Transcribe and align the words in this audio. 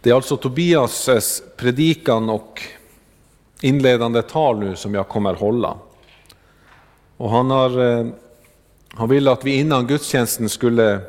Det 0.00 0.10
är 0.10 0.14
alltså 0.14 0.36
Tobias 0.36 1.42
predikan 1.56 2.30
och 2.30 2.62
inledande 3.60 4.22
tal 4.22 4.58
nu 4.58 4.76
som 4.76 4.94
jag 4.94 5.08
kommer 5.08 5.34
hålla. 5.34 5.78
Och 7.16 7.30
han, 7.30 7.50
har, 7.50 7.98
eh, 7.98 8.06
han 8.88 9.08
ville 9.08 9.32
att 9.32 9.44
vi 9.44 9.56
innan 9.56 9.86
gudstjänsten 9.86 10.48
skulle 10.48 11.00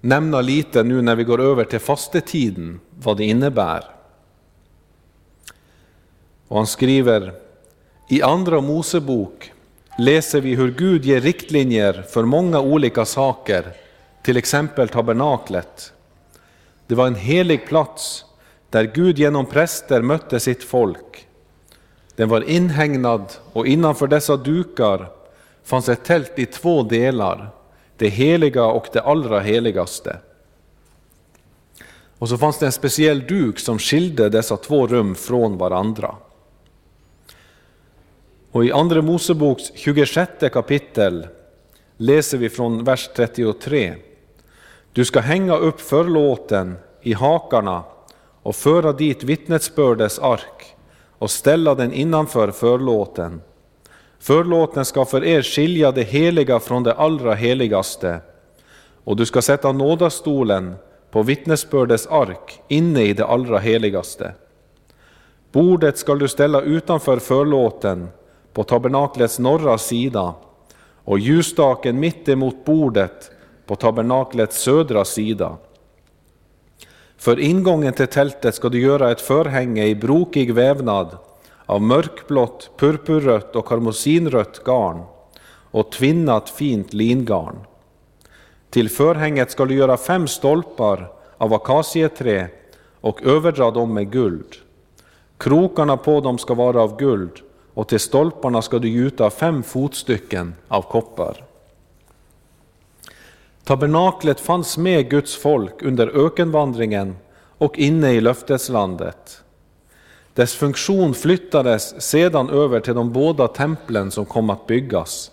nämna 0.00 0.40
lite 0.40 0.82
nu 0.82 1.02
när 1.02 1.16
vi 1.16 1.24
går 1.24 1.40
över 1.40 1.64
till 1.64 1.80
fastetiden, 1.80 2.80
vad 2.98 3.16
det 3.16 3.24
innebär. 3.24 3.84
Och 6.48 6.56
han 6.56 6.66
skriver, 6.66 7.32
i 8.08 8.22
Andra 8.22 8.60
Mosebok 8.60 9.52
läser 9.98 10.40
vi 10.40 10.54
hur 10.54 10.72
Gud 10.72 11.04
ger 11.04 11.20
riktlinjer 11.20 12.02
för 12.10 12.22
många 12.22 12.60
olika 12.60 13.04
saker, 13.04 13.72
till 14.22 14.36
exempel 14.36 14.88
tabernaklet. 14.88 15.92
Det 16.86 16.94
var 16.94 17.06
en 17.06 17.14
helig 17.14 17.66
plats 17.66 18.24
där 18.70 18.84
Gud 18.84 19.18
genom 19.18 19.46
präster 19.46 20.02
mötte 20.02 20.40
sitt 20.40 20.64
folk. 20.64 21.26
Den 22.16 22.28
var 22.28 22.50
inhägnad 22.50 23.32
och 23.52 23.66
innanför 23.66 24.06
dessa 24.06 24.36
dukar 24.36 25.10
fanns 25.64 25.88
ett 25.88 26.04
tält 26.04 26.38
i 26.38 26.46
två 26.46 26.82
delar, 26.82 27.50
det 27.96 28.08
heliga 28.08 28.64
och 28.64 28.86
det 28.92 29.00
allra 29.00 29.40
heligaste. 29.40 30.16
Och 32.18 32.28
så 32.28 32.38
fanns 32.38 32.58
det 32.58 32.66
en 32.66 32.72
speciell 32.72 33.20
duk 33.20 33.58
som 33.58 33.78
skilde 33.78 34.28
dessa 34.28 34.56
två 34.56 34.86
rum 34.86 35.14
från 35.14 35.58
varandra. 35.58 36.16
Och 38.50 38.64
i 38.64 38.72
Andra 38.72 39.02
Moseboks 39.02 39.62
26 39.74 40.30
kapitel 40.52 41.26
läser 41.96 42.38
vi 42.38 42.48
från 42.48 42.84
vers 42.84 43.10
33. 43.16 43.94
Du 44.94 45.04
ska 45.04 45.20
hänga 45.20 45.56
upp 45.56 45.80
förlåten 45.80 46.76
i 47.02 47.12
hakarna 47.12 47.82
och 48.42 48.56
föra 48.56 48.92
dit 48.92 49.24
vittnesbördets 49.24 50.18
ark 50.18 50.76
och 51.18 51.30
ställa 51.30 51.74
den 51.74 51.92
innanför 51.92 52.50
förlåten. 52.50 53.40
Förlåten 54.18 54.84
ska 54.84 55.04
för 55.04 55.24
er 55.24 55.42
skilja 55.42 55.92
det 55.92 56.02
heliga 56.02 56.60
från 56.60 56.82
det 56.82 56.92
allra 56.92 57.34
heligaste, 57.34 58.20
och 59.04 59.16
du 59.16 59.26
ska 59.26 59.42
sätta 59.42 59.72
nådastolen 59.72 60.74
på 61.10 61.22
vittnesbördets 61.22 62.06
ark 62.06 62.62
inne 62.68 63.02
i 63.02 63.12
det 63.12 63.26
allra 63.26 63.58
heligaste. 63.58 64.34
Bordet 65.52 65.98
skall 65.98 66.18
du 66.18 66.28
ställa 66.28 66.60
utanför 66.60 67.18
förlåten 67.18 68.08
på 68.52 68.64
tabernaklets 68.64 69.38
norra 69.38 69.78
sida 69.78 70.34
och 71.04 71.18
ljusstaken 71.18 72.00
mitt 72.00 72.28
emot 72.28 72.64
bordet 72.64 73.30
på 73.66 73.76
tabernaklets 73.76 74.62
södra 74.62 75.04
sida. 75.04 75.56
För 77.16 77.40
ingången 77.40 77.92
till 77.92 78.06
tältet 78.06 78.54
ska 78.54 78.68
du 78.68 78.80
göra 78.80 79.10
ett 79.10 79.20
förhänge 79.20 79.84
i 79.84 79.94
brokig 79.94 80.54
vävnad 80.54 81.16
av 81.66 81.82
mörkblått, 81.82 82.70
purpurrött 82.76 83.56
och 83.56 83.66
karmosinrött 83.66 84.64
garn 84.64 85.02
och 85.70 85.92
tvinnat 85.92 86.50
fint 86.50 86.92
lingarn. 86.92 87.58
Till 88.70 88.90
förhänget 88.90 89.50
ska 89.50 89.64
du 89.64 89.74
göra 89.74 89.96
fem 89.96 90.28
stolpar 90.28 91.12
av 91.38 91.54
akacieträ 91.54 92.48
och 93.00 93.22
överdra 93.22 93.70
dem 93.70 93.94
med 93.94 94.12
guld. 94.12 94.54
Krokarna 95.38 95.96
på 95.96 96.20
dem 96.20 96.38
ska 96.38 96.54
vara 96.54 96.82
av 96.82 96.98
guld 96.98 97.32
och 97.74 97.88
till 97.88 98.00
stolparna 98.00 98.62
ska 98.62 98.78
du 98.78 98.88
gjuta 98.88 99.30
fem 99.30 99.62
fotstycken 99.62 100.54
av 100.68 100.82
koppar. 100.82 101.44
Tabernaklet 103.64 104.40
fanns 104.40 104.78
med 104.78 105.10
Guds 105.10 105.36
folk 105.36 105.82
under 105.82 106.26
ökenvandringen 106.26 107.16
och 107.58 107.78
inne 107.78 108.12
i 108.12 108.20
löfteslandet. 108.20 109.42
Dess 110.34 110.54
funktion 110.54 111.14
flyttades 111.14 112.02
sedan 112.02 112.50
över 112.50 112.80
till 112.80 112.94
de 112.94 113.12
båda 113.12 113.48
templen 113.48 114.10
som 114.10 114.26
kom 114.26 114.50
att 114.50 114.66
byggas. 114.66 115.30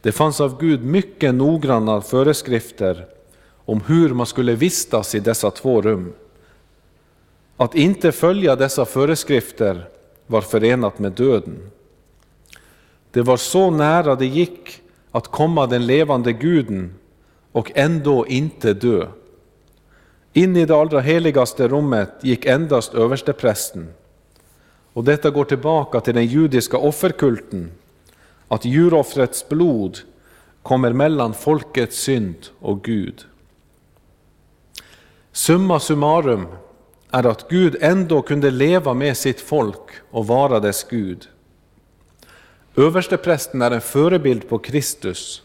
Det 0.00 0.12
fanns 0.12 0.40
av 0.40 0.60
Gud 0.60 0.84
mycket 0.84 1.34
noggranna 1.34 2.00
föreskrifter 2.00 3.06
om 3.64 3.80
hur 3.86 4.08
man 4.08 4.26
skulle 4.26 4.54
vistas 4.54 5.14
i 5.14 5.20
dessa 5.20 5.50
två 5.50 5.82
rum. 5.82 6.12
Att 7.56 7.74
inte 7.74 8.12
följa 8.12 8.56
dessa 8.56 8.84
föreskrifter 8.84 9.88
var 10.26 10.40
förenat 10.40 10.98
med 10.98 11.12
döden. 11.12 11.70
Det 13.10 13.22
var 13.22 13.36
så 13.36 13.70
nära 13.70 14.14
det 14.14 14.26
gick 14.26 14.80
att 15.10 15.26
komma 15.26 15.66
den 15.66 15.86
levande 15.86 16.32
guden 16.32 16.94
och 17.56 17.72
ändå 17.74 18.26
inte 18.26 18.74
dö. 18.74 19.06
In 20.32 20.56
i 20.56 20.64
det 20.64 20.76
allra 20.76 21.00
heligaste 21.00 21.68
rummet 21.68 22.10
gick 22.20 22.46
endast 22.46 22.94
översteprästen. 22.94 23.88
Och 24.92 25.04
detta 25.04 25.30
går 25.30 25.44
tillbaka 25.44 26.00
till 26.00 26.14
den 26.14 26.26
judiska 26.26 26.76
offerkulten, 26.76 27.70
att 28.48 28.64
djuroffrets 28.64 29.48
blod 29.48 29.98
kommer 30.62 30.92
mellan 30.92 31.34
folkets 31.34 31.96
synd 31.96 32.36
och 32.58 32.84
Gud. 32.84 33.24
Summa 35.32 35.80
summarum 35.80 36.46
är 37.10 37.26
att 37.26 37.48
Gud 37.48 37.76
ändå 37.80 38.22
kunde 38.22 38.50
leva 38.50 38.94
med 38.94 39.16
sitt 39.16 39.40
folk 39.40 39.90
och 40.10 40.26
vara 40.26 40.60
dess 40.60 40.84
Gud. 40.90 41.28
Översteprästen 42.76 43.62
är 43.62 43.70
en 43.70 43.80
förebild 43.80 44.48
på 44.48 44.58
Kristus. 44.58 45.42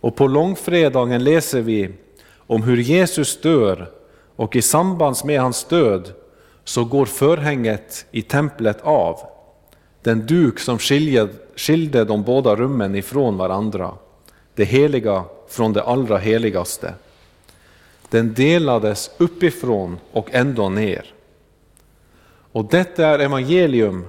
Och 0.00 0.16
på 0.16 0.26
långfredagen 0.26 1.24
läser 1.24 1.60
vi 1.60 1.90
om 2.36 2.62
hur 2.62 2.76
Jesus 2.76 3.40
dör 3.40 3.90
och 4.36 4.56
i 4.56 4.62
samband 4.62 5.16
med 5.24 5.40
hans 5.40 5.64
död 5.64 6.12
så 6.64 6.84
går 6.84 7.06
förhänget 7.06 8.06
i 8.10 8.22
templet 8.22 8.80
av, 8.82 9.20
den 10.02 10.26
duk 10.26 10.58
som 10.58 10.78
skilde 11.56 12.04
de 12.04 12.22
båda 12.22 12.56
rummen 12.56 12.94
ifrån 12.94 13.36
varandra, 13.36 13.94
det 14.54 14.64
heliga 14.64 15.24
från 15.48 15.72
det 15.72 15.82
allra 15.82 16.18
heligaste. 16.18 16.94
Den 18.08 18.34
delades 18.34 19.10
uppifrån 19.18 19.98
och 20.12 20.28
ändå 20.32 20.68
ner. 20.68 21.14
Och 22.52 22.64
detta 22.64 23.06
är 23.06 23.18
evangelium 23.18 24.04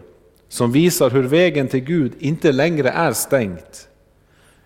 som 0.50 0.72
visar 0.72 1.10
hur 1.10 1.24
vägen 1.24 1.68
till 1.68 1.80
Gud 1.80 2.14
inte 2.20 2.52
längre 2.52 2.90
är 2.90 3.14
stängt, 3.14 3.88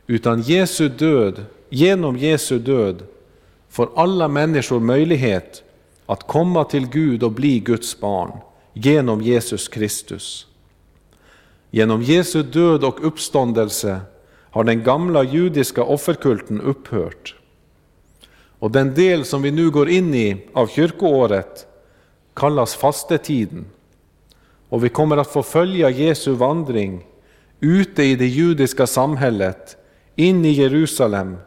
utan 0.08 0.42
Jesu 0.42 0.90
död, 0.90 1.46
genom 1.70 2.18
Jesu 2.18 2.60
död 2.60 3.04
får 3.70 3.90
alla 3.96 4.28
människor 4.28 4.80
möjlighet 4.80 5.64
att 6.06 6.28
komma 6.28 6.64
till 6.64 6.88
Gud 6.88 7.24
och 7.24 7.32
bli 7.32 7.60
Guds 7.60 8.00
barn 8.00 8.32
genom 8.74 9.22
Jesus 9.22 9.68
Kristus. 9.68 10.48
Genom 11.72 12.02
Jesu 12.02 12.44
död 12.44 12.84
och 12.84 13.08
uppståndelse 13.08 14.00
har 14.50 14.64
den 14.64 14.84
gamla 14.84 15.24
judiska 15.24 15.84
offerkulten 15.84 16.62
upphört. 16.62 17.36
Och 18.60 18.72
den 18.72 18.94
del 18.94 19.26
som 19.26 19.42
vi 19.42 19.52
nu 19.52 19.70
går 19.70 19.90
in 19.90 20.16
i 20.16 20.38
av 20.54 20.68
kyrkoåret 20.68 21.68
kallas 22.34 22.76
fastetiden. 22.76 23.66
Och 24.70 24.84
vi 24.84 24.90
kommer 24.90 25.18
att 25.18 25.32
få 25.32 25.44
följa 25.44 25.90
Jesu 25.90 26.32
vandring 26.32 27.06
ute 27.60 28.04
i 28.04 28.16
det 28.16 28.28
judiska 28.28 28.88
samhället, 28.88 29.78
in 30.16 30.46
i 30.46 30.50
Jerusalem 30.50 31.38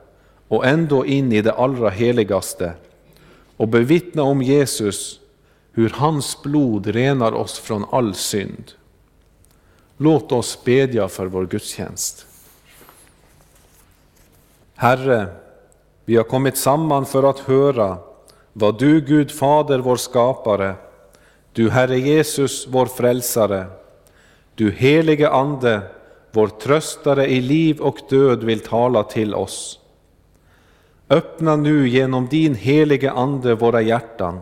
och 0.49 0.67
ändå 0.67 1.07
in 1.07 1.33
i 1.33 1.43
det 1.43 1.53
allra 1.53 1.91
heligaste 1.91 2.73
och 3.57 3.69
bevittna 3.69 4.23
om 4.23 4.43
Jesus, 4.43 5.21
hur 5.73 5.91
hans 5.91 6.43
blod 6.43 6.87
renar 6.87 7.33
oss 7.33 7.59
från 7.59 7.85
all 7.91 8.15
synd. 8.15 8.73
Låt 9.97 10.33
oss 10.33 10.65
bedja 10.65 11.09
för 11.09 11.27
vår 11.27 11.47
gudstjänst. 11.47 12.27
Herre, 14.75 15.27
vi 16.05 16.17
har 16.17 16.25
kommit 16.25 16.57
samman 16.57 17.07
för 17.07 17.31
att 17.31 17.39
höra 17.39 17.99
vad 18.53 18.79
du, 18.79 19.01
Gud 19.01 19.31
Fader, 19.31 19.79
vår 19.79 19.97
skapare, 19.97 20.75
du 21.53 21.71
Herre 21.71 21.99
Jesus, 21.99 22.67
vår 22.69 22.87
frälsare, 22.87 23.67
du 24.55 24.71
helige 24.71 25.31
Ande, 25.31 25.83
vår 26.33 26.49
tröstare 26.49 27.27
i 27.27 27.41
liv 27.41 27.81
och 27.81 27.99
död 28.11 28.45
vill 28.45 28.61
tala 28.61 29.03
till 29.03 29.35
oss. 29.35 29.81
Öppna 31.11 31.57
nu 31.57 31.89
genom 31.89 32.27
din 32.27 32.55
helige 32.55 33.11
Ande 33.11 33.55
våra 33.55 33.81
hjärtan, 33.83 34.41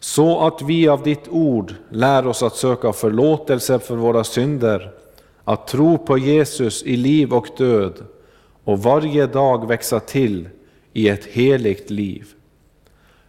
så 0.00 0.40
att 0.46 0.62
vi 0.62 0.88
av 0.88 1.02
ditt 1.02 1.28
ord 1.28 1.74
lär 1.90 2.26
oss 2.26 2.42
att 2.42 2.56
söka 2.56 2.92
förlåtelse 2.92 3.78
för 3.78 3.96
våra 3.96 4.24
synder, 4.24 4.92
att 5.44 5.66
tro 5.66 5.98
på 5.98 6.18
Jesus 6.18 6.82
i 6.82 6.96
liv 6.96 7.32
och 7.34 7.48
död 7.56 8.04
och 8.64 8.82
varje 8.82 9.26
dag 9.26 9.68
växa 9.68 10.00
till 10.00 10.48
i 10.92 11.08
ett 11.08 11.24
heligt 11.24 11.90
liv. 11.90 12.26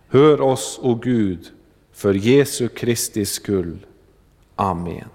Hör 0.08 0.42
oss, 0.42 0.80
o 0.82 0.96
Gud, 0.96 1.48
för 1.94 2.14
Jesu 2.14 2.68
Kristi 2.68 3.26
skull. 3.26 3.78
Amen. 4.56 5.10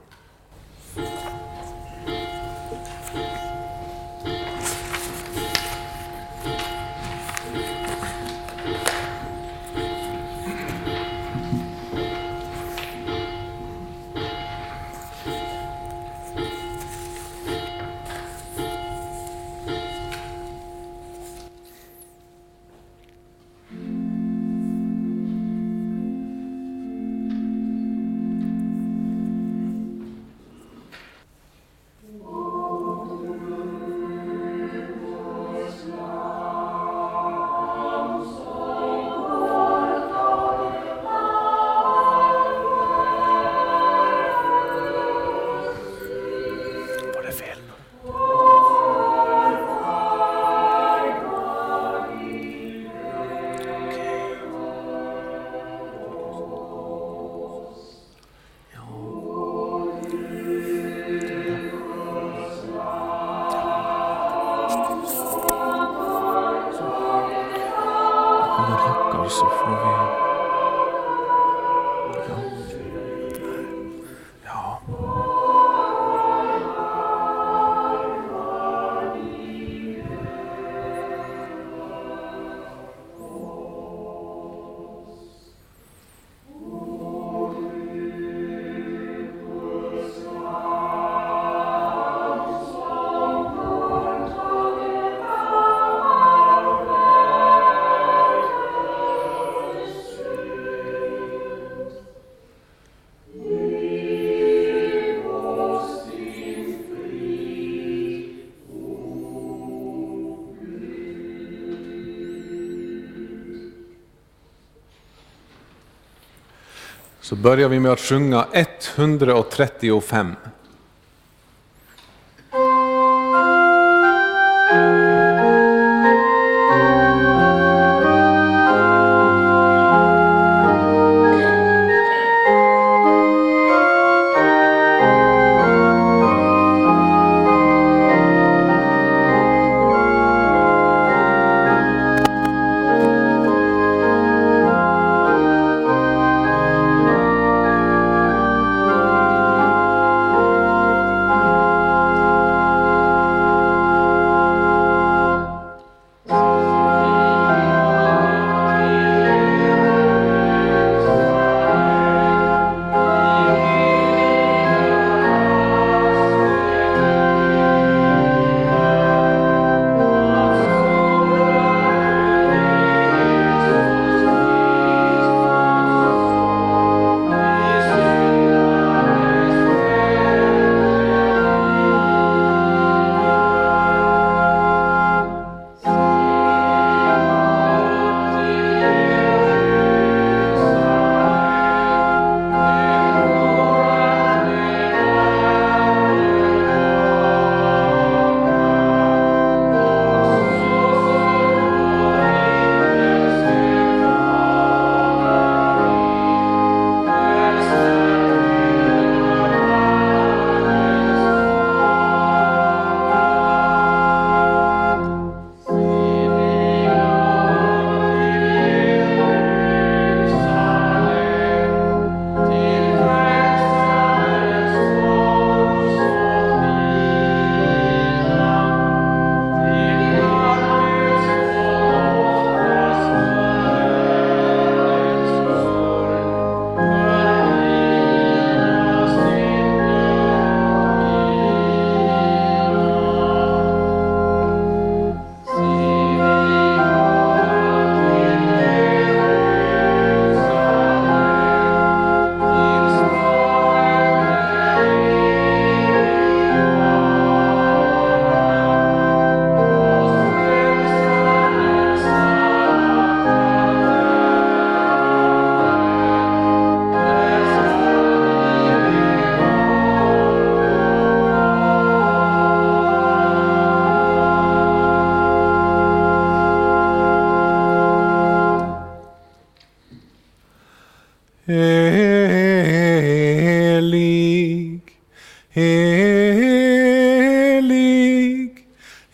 Så 117.24 117.36
börjar 117.36 117.68
vi 117.68 117.80
med 117.80 117.92
att 117.92 118.00
sjunga 118.00 118.46
135. 118.52 120.36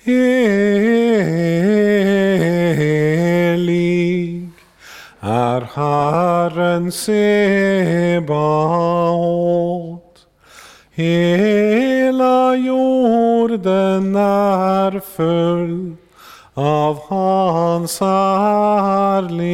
Helig 0.02 1.70
är 5.20 5.60
Herren 5.60 6.92
Sebaot. 6.92 8.26
Hela 10.90 12.56
jorden 12.56 14.16
är 14.16 15.00
full 15.00 15.96
av 16.54 16.98
hans 17.08 18.00
härlighet. 18.00 19.50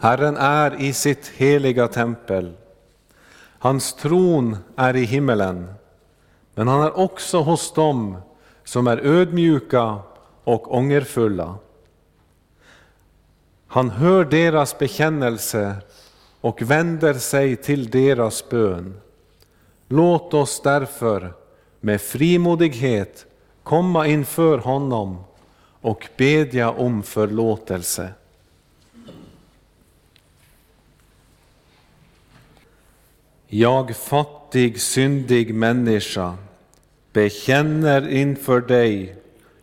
Herren 0.00 0.36
är 0.36 0.82
i 0.82 0.92
sitt 0.92 1.32
heliga 1.36 1.88
tempel. 1.88 2.52
Hans 3.58 3.94
tron 3.94 4.56
är 4.76 4.96
i 4.96 5.04
himmelen, 5.04 5.77
men 6.58 6.68
han 6.68 6.82
är 6.82 6.98
också 6.98 7.40
hos 7.40 7.72
dem 7.72 8.16
som 8.64 8.86
är 8.86 8.98
ödmjuka 8.98 9.98
och 10.44 10.74
ångerfulla. 10.74 11.58
Han 13.66 13.90
hör 13.90 14.24
deras 14.24 14.78
bekännelse 14.78 15.76
och 16.40 16.62
vänder 16.62 17.14
sig 17.14 17.56
till 17.56 17.90
deras 17.90 18.48
bön. 18.48 19.00
Låt 19.88 20.34
oss 20.34 20.60
därför 20.64 21.32
med 21.80 22.00
frimodighet 22.00 23.26
komma 23.62 24.06
inför 24.06 24.58
honom 24.58 25.24
och 25.80 26.08
bedja 26.16 26.70
om 26.70 27.02
förlåtelse. 27.02 28.10
Jag 33.46 33.96
fattig, 33.96 34.80
syndig 34.80 35.54
människa 35.54 36.36
bekänner 37.18 38.08
inför 38.08 38.60
dig, 38.60 39.16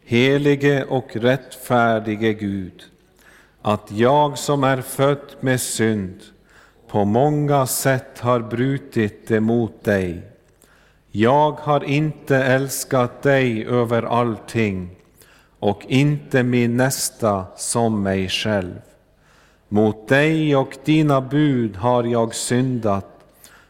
helige 0.05 0.83
och 0.83 1.15
rättfärdige 1.15 2.33
Gud, 2.33 2.83
att 3.61 3.91
jag 3.91 4.37
som 4.37 4.63
är 4.63 4.81
född 4.81 5.35
med 5.39 5.61
synd 5.61 6.19
på 6.87 7.05
många 7.05 7.67
sätt 7.67 8.19
har 8.19 8.39
brutit 8.39 9.31
emot 9.31 9.83
dig. 9.83 10.21
Jag 11.11 11.51
har 11.51 11.83
inte 11.83 12.37
älskat 12.37 13.21
dig 13.21 13.65
över 13.65 14.03
allting 14.03 14.89
och 15.59 15.85
inte 15.87 16.43
min 16.43 16.77
nästa 16.77 17.45
som 17.55 18.03
mig 18.03 18.29
själv. 18.29 18.81
Mot 19.67 20.07
dig 20.07 20.55
och 20.55 20.77
dina 20.85 21.21
bud 21.21 21.75
har 21.75 22.03
jag 22.03 22.35
syndat 22.35 23.07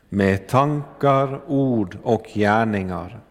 med 0.10 0.48
tankar, 0.48 1.42
ord 1.48 1.98
och 2.04 2.25
gärningar. 2.34 3.25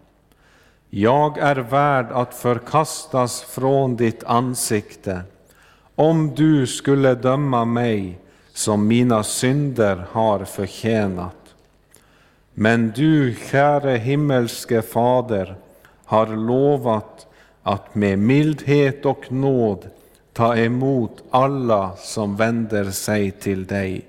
Jag 0.97 1.39
är 1.39 1.57
värd 1.57 2.07
att 2.13 2.35
förkastas 2.35 3.43
från 3.43 3.97
ditt 3.97 4.25
ansikte 4.25 5.21
om 5.95 6.35
du 6.35 6.67
skulle 6.67 7.15
döma 7.15 7.65
mig 7.65 8.19
som 8.53 8.87
mina 8.87 9.23
synder 9.23 10.07
har 10.11 10.45
förtjänat. 10.45 11.55
Men 12.53 12.93
du, 12.97 13.37
käre 13.51 13.91
himmelske 13.91 14.83
Fader, 14.83 15.57
har 16.05 16.27
lovat 16.27 17.27
att 17.63 17.95
med 17.95 18.19
mildhet 18.19 19.07
och 19.07 19.33
nåd 19.33 19.89
ta 20.33 20.57
emot 20.57 21.23
alla 21.31 21.97
som 21.97 22.37
vänder 22.37 22.91
sig 22.91 23.31
till 23.31 23.67
dig. 23.67 24.05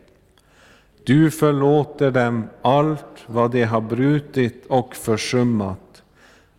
Du 1.03 1.31
förlåter 1.31 2.11
dem 2.11 2.47
allt 2.61 3.23
vad 3.27 3.51
de 3.51 3.63
har 3.63 3.81
brutit 3.81 4.65
och 4.67 4.95
försummat 4.95 5.79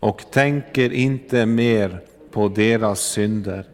och 0.01 0.31
tänker 0.31 0.93
inte 0.93 1.47
mer 1.47 2.01
på 2.31 2.49
deras 2.49 3.01
synder. 3.01 3.65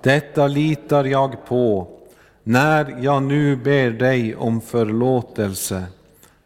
Detta 0.00 0.46
litar 0.46 1.04
jag 1.04 1.46
på 1.46 1.88
när 2.42 3.04
jag 3.04 3.22
nu 3.22 3.56
ber 3.56 3.90
dig 3.90 4.36
om 4.36 4.60
förlåtelse 4.60 5.84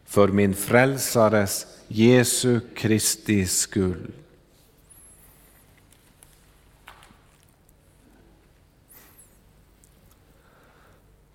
för 0.05 0.27
min 0.27 0.53
frälsares 0.53 1.67
Jesu 1.87 2.59
Kristi 2.75 3.45
skull. 3.45 4.11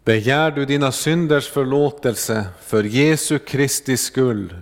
Begär 0.05 0.51
du 0.51 0.65
dina 0.65 0.93
synders 0.93 1.49
förlåtelse 1.49 2.47
för 2.63 2.85
Jesu 2.85 3.39
Kristi 3.39 3.97
skull, 3.97 4.55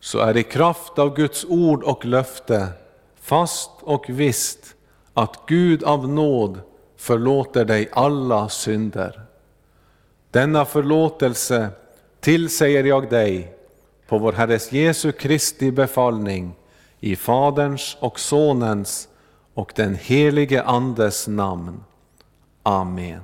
så 0.00 0.18
är 0.18 0.36
i 0.36 0.42
kraft 0.42 0.98
av 0.98 1.16
Guds 1.16 1.44
ord 1.48 1.82
och 1.82 2.04
löfte 2.04 2.68
fast 3.20 3.70
och 3.80 4.04
visst 4.08 4.74
att 5.14 5.40
Gud 5.46 5.84
av 5.84 6.08
nåd 6.08 6.60
förlåter 6.96 7.64
dig 7.64 7.88
alla 7.92 8.48
synder. 8.48 9.22
Denna 10.30 10.64
förlåtelse 10.64 11.68
tillsäger 12.20 12.84
jag 12.84 13.10
dig 13.10 13.54
på 14.08 14.18
vår 14.18 14.32
Herres 14.32 14.72
Jesu 14.72 15.12
Kristi 15.12 15.72
befallning 15.72 16.54
i 17.00 17.16
Faderns 17.16 17.96
och 18.00 18.20
Sonens 18.20 19.08
och 19.54 19.72
den 19.76 19.94
helige 19.94 20.62
Andes 20.62 21.28
namn. 21.28 21.84
Amen. 22.62 23.20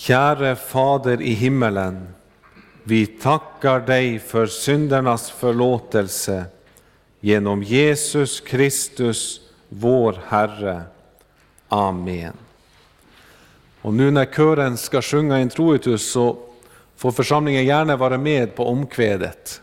Käre 0.00 0.56
Fader 0.56 1.22
i 1.22 1.32
himmelen, 1.32 2.08
vi 2.84 3.06
tackar 3.06 3.80
dig 3.80 4.18
för 4.18 4.46
syndernas 4.46 5.30
förlåtelse 5.30 6.44
genom 7.20 7.62
Jesus 7.62 8.40
Kristus, 8.40 9.40
vår 9.68 10.18
Herre. 10.28 10.82
Amen. 11.68 12.32
Och 13.82 13.94
nu 13.94 14.10
när 14.10 14.24
kören 14.24 14.76
ska 14.76 15.02
sjunga 15.02 15.40
introitus 15.40 16.12
så 16.12 16.38
får 16.96 17.12
församlingen 17.12 17.64
gärna 17.64 17.96
vara 17.96 18.18
med 18.18 18.54
på 18.54 18.66
omkvädet. 18.66 19.62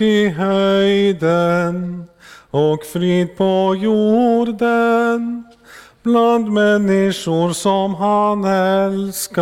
Gud 0.00 0.08
i 0.08 0.28
höjden 0.28 2.04
och 2.50 2.84
frid 2.84 3.36
på 3.36 3.76
jorden 3.78 5.44
bland 6.02 6.52
människor 6.52 7.52
som 7.52 7.94
han 7.94 8.44
älskar. 8.44 9.40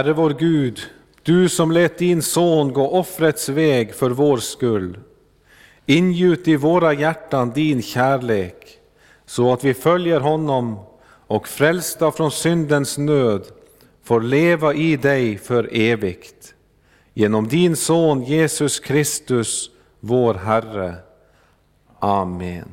Herre 0.00 0.12
vår 0.12 0.30
Gud, 0.30 0.80
du 1.22 1.48
som 1.48 1.72
lät 1.72 1.98
din 1.98 2.22
son 2.22 2.72
gå 2.72 2.88
offrets 2.88 3.48
väg 3.48 3.94
för 3.94 4.10
vår 4.10 4.36
skull. 4.38 4.98
Ingjut 5.86 6.48
i 6.48 6.56
våra 6.56 6.92
hjärtan 6.92 7.50
din 7.50 7.82
kärlek, 7.82 8.78
så 9.26 9.52
att 9.52 9.64
vi 9.64 9.74
följer 9.74 10.20
honom 10.20 10.78
och 11.26 11.48
frälsta 11.48 12.12
från 12.12 12.30
syndens 12.30 12.98
nöd 12.98 13.46
får 14.02 14.20
leva 14.20 14.74
i 14.74 14.96
dig 14.96 15.38
för 15.38 15.68
evigt. 15.72 16.54
Genom 17.14 17.48
din 17.48 17.76
son 17.76 18.22
Jesus 18.24 18.80
Kristus, 18.80 19.70
vår 20.00 20.34
Herre. 20.34 20.94
Amen. 21.98 22.68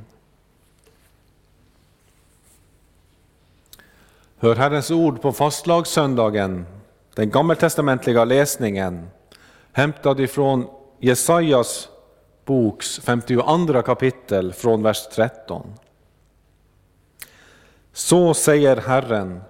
Hör 4.37 4.55
Herrens 4.55 4.91
ord 4.91 5.21
på 5.21 5.31
fastlagssöndagen, 5.31 6.65
den 7.17 7.29
gammaltestamentliga 7.29 8.25
läsningen, 8.25 9.07
hämtad 9.71 10.19
ifrån 10.19 10.67
Jesajas 10.99 11.89
boks 12.45 12.99
52 12.99 13.81
kapitel 13.81 14.53
från 14.53 14.83
vers 14.83 15.07
13. 15.15 15.73
Så 17.93 18.33
säger 18.33 18.77
Herren, 18.77 19.41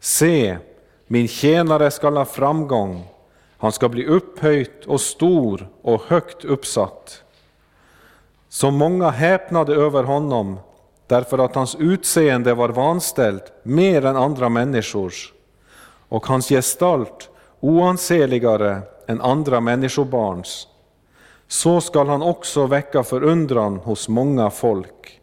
se, 0.00 0.58
min 1.06 1.28
tjänare 1.28 1.90
skall 1.90 2.16
ha 2.16 2.24
framgång, 2.24 3.04
han 3.58 3.72
ska 3.72 3.88
bli 3.88 4.06
upphöjt 4.06 4.86
och 4.86 5.00
stor 5.00 5.68
och 5.82 6.02
högt 6.06 6.44
uppsatt. 6.44 7.22
Så 8.48 8.70
många 8.70 9.10
häpnade 9.10 9.74
över 9.74 10.02
honom 10.02 10.58
därför 11.06 11.38
att 11.38 11.54
hans 11.54 11.74
utseende 11.74 12.54
var 12.54 12.68
vanställt 12.68 13.52
mer 13.62 14.04
än 14.04 14.16
andra 14.16 14.48
människors 14.48 15.32
och 16.10 16.26
hans 16.26 16.48
gestalt 16.48 17.30
oanseligare 17.60 18.80
än 19.06 19.20
andra 19.20 19.60
människobarns. 19.60 20.68
Så 21.48 21.80
skall 21.80 22.08
han 22.08 22.22
också 22.22 22.66
väcka 22.66 23.02
förundran 23.02 23.76
hos 23.76 24.08
många 24.08 24.50
folk. 24.50 25.20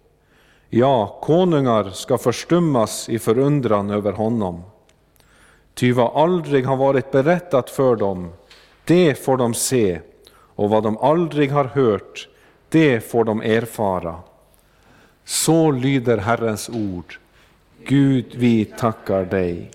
Ja, 0.70 1.20
konungar 1.22 1.90
ska 1.90 2.18
förstummas 2.18 3.10
i 3.10 3.20
förundran 3.20 3.90
över 3.90 4.12
honom. 4.12 4.64
Ty 5.74 5.92
vad 5.92 6.24
aldrig 6.24 6.66
har 6.66 6.78
varit 6.78 7.12
berättat 7.12 7.70
för 7.70 7.96
dem, 7.96 8.30
det 8.86 9.16
får 9.16 9.38
de 9.38 9.54
se, 9.54 10.00
och 10.32 10.70
vad 10.70 10.84
de 10.84 10.98
aldrig 10.98 11.52
har 11.52 11.66
hört, 11.66 12.30
det 12.70 13.12
får 13.12 13.24
de 13.24 13.42
erfara. 13.42 14.16
Så 15.26 15.72
lyder 15.72 16.18
Herrens 16.18 16.70
ord. 16.70 17.20
Gud, 17.84 18.26
vi 18.36 18.66
tackar 18.66 19.26
dig. 19.26 19.72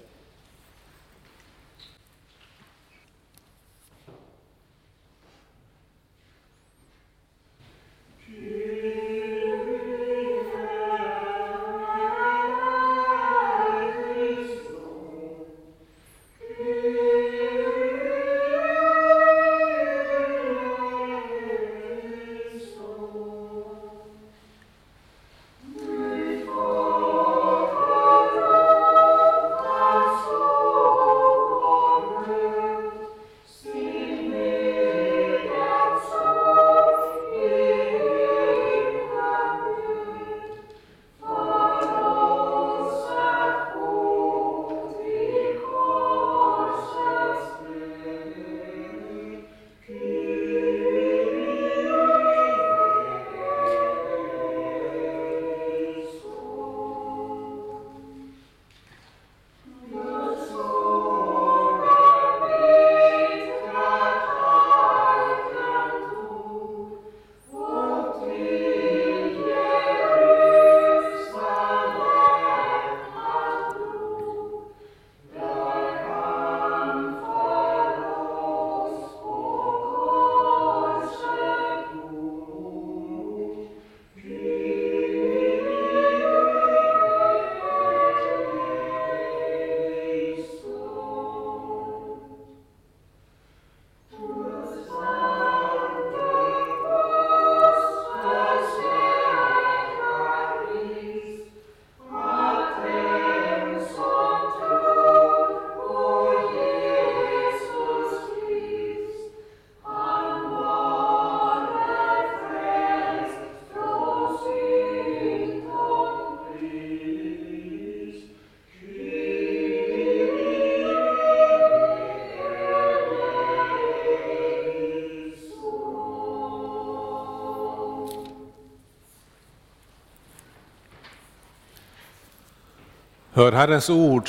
Hör 133.34 133.52
Herrens 133.52 133.90
ord 133.90 134.28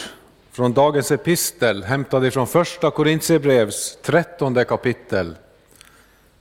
från 0.52 0.74
dagens 0.74 1.12
epistel 1.12 1.84
hämtad 1.84 2.34
från 2.34 2.48
första 2.48 2.92
Korintierbrevs 2.92 3.98
trettonde 4.02 4.66
kapitel, 4.66 5.36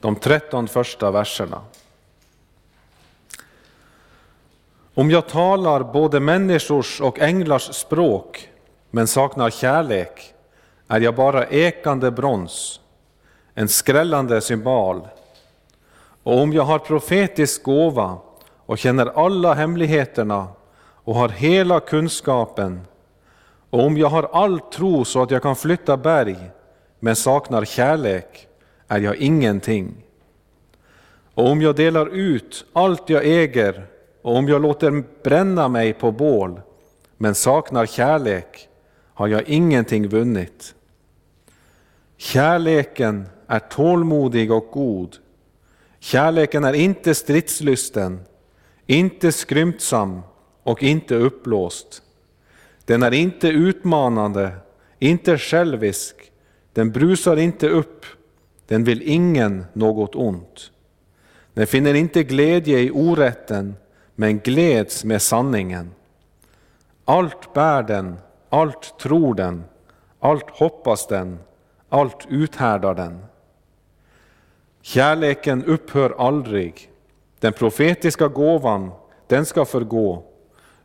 de 0.01 0.17
tretton 0.17 0.69
första 0.69 1.11
verserna. 1.11 1.61
Om 4.95 5.11
jag 5.11 5.29
talar 5.29 5.93
både 5.93 6.21
människors 6.21 7.01
och 7.01 7.21
änglars 7.21 7.75
språk 7.75 8.49
men 8.91 9.07
saknar 9.07 9.51
kärlek 9.51 10.35
är 10.89 11.01
jag 11.01 11.15
bara 11.15 11.47
ekande 11.47 12.11
brons, 12.11 12.81
en 13.55 13.69
skrällande 13.69 14.41
symbol. 14.41 15.09
Och 16.23 16.41
om 16.41 16.53
jag 16.53 16.63
har 16.63 16.79
profetisk 16.79 17.63
gåva 17.63 18.19
och 18.67 18.79
känner 18.79 19.25
alla 19.25 19.55
hemligheterna 19.55 20.49
och 21.05 21.15
har 21.15 21.29
hela 21.29 21.81
kunskapen, 21.81 22.81
och 23.71 23.85
om 23.85 23.97
jag 23.97 24.09
har 24.09 24.23
all 24.33 24.61
tro 24.61 25.05
så 25.05 25.23
att 25.23 25.31
jag 25.31 25.43
kan 25.43 25.57
flytta 25.57 25.97
berg, 25.97 26.51
men 27.01 27.17
saknar 27.17 27.65
kärlek, 27.65 28.49
är 28.89 29.01
jag 29.01 29.17
ingenting. 29.17 29.95
Och 31.35 31.51
om 31.51 31.63
jag 31.63 31.77
delar 31.77 32.07
ut 32.07 32.65
allt 32.73 33.09
jag 33.11 33.27
äger, 33.27 33.87
och 34.23 34.37
om 34.37 34.49
jag 34.49 34.63
låter 34.63 35.05
bränna 35.23 35.69
mig 35.69 35.93
på 35.93 36.13
bål, 36.13 36.61
men 37.17 37.35
saknar 37.35 37.87
kärlek, 37.87 38.69
har 39.15 39.29
jag 39.29 39.49
ingenting 39.49 40.09
vunnit. 40.09 40.75
Kärleken 42.17 43.27
är 43.47 43.59
tålmodig 43.59 44.53
och 44.53 44.69
god. 44.73 45.17
Kärleken 45.99 46.65
är 46.65 46.73
inte 46.73 47.15
stridslysten, 47.15 48.21
inte 48.87 49.33
skrymtsam 49.33 50.23
och 50.63 50.83
inte 50.83 51.15
uppblåst. 51.15 52.03
Den 52.85 53.03
är 53.03 53.15
inte 53.15 53.49
utmanande, 53.49 54.53
inte 54.99 55.39
självisk, 55.39 56.33
den 56.73 56.93
brusar 56.93 57.37
inte 57.37 57.69
upp, 57.69 58.07
den 58.67 58.85
vill 58.85 59.03
ingen 59.03 59.65
något 59.73 60.15
ont. 60.15 60.71
Den 61.55 61.67
finner 61.67 61.95
inte 61.95 62.23
glädje 62.23 62.79
i 62.79 62.91
orätten, 62.91 63.77
men 64.15 64.39
gläds 64.39 65.05
med 65.05 65.23
sanningen. 65.23 65.91
Allt 67.05 67.55
bär 67.55 67.83
den, 67.83 68.17
allt 68.49 68.99
tror 68.99 69.35
den, 69.35 69.65
allt 70.21 70.51
hoppas 70.51 71.07
den, 71.07 71.39
allt 71.89 72.27
uthärdar 72.29 72.95
den. 72.95 73.25
Kärleken 74.83 75.65
upphör 75.65 76.15
aldrig. 76.19 76.91
Den 77.41 77.53
profetiska 77.53 78.29
gåvan, 78.29 78.91
den 79.27 79.47
ska 79.47 79.65
förgå. 79.65 80.32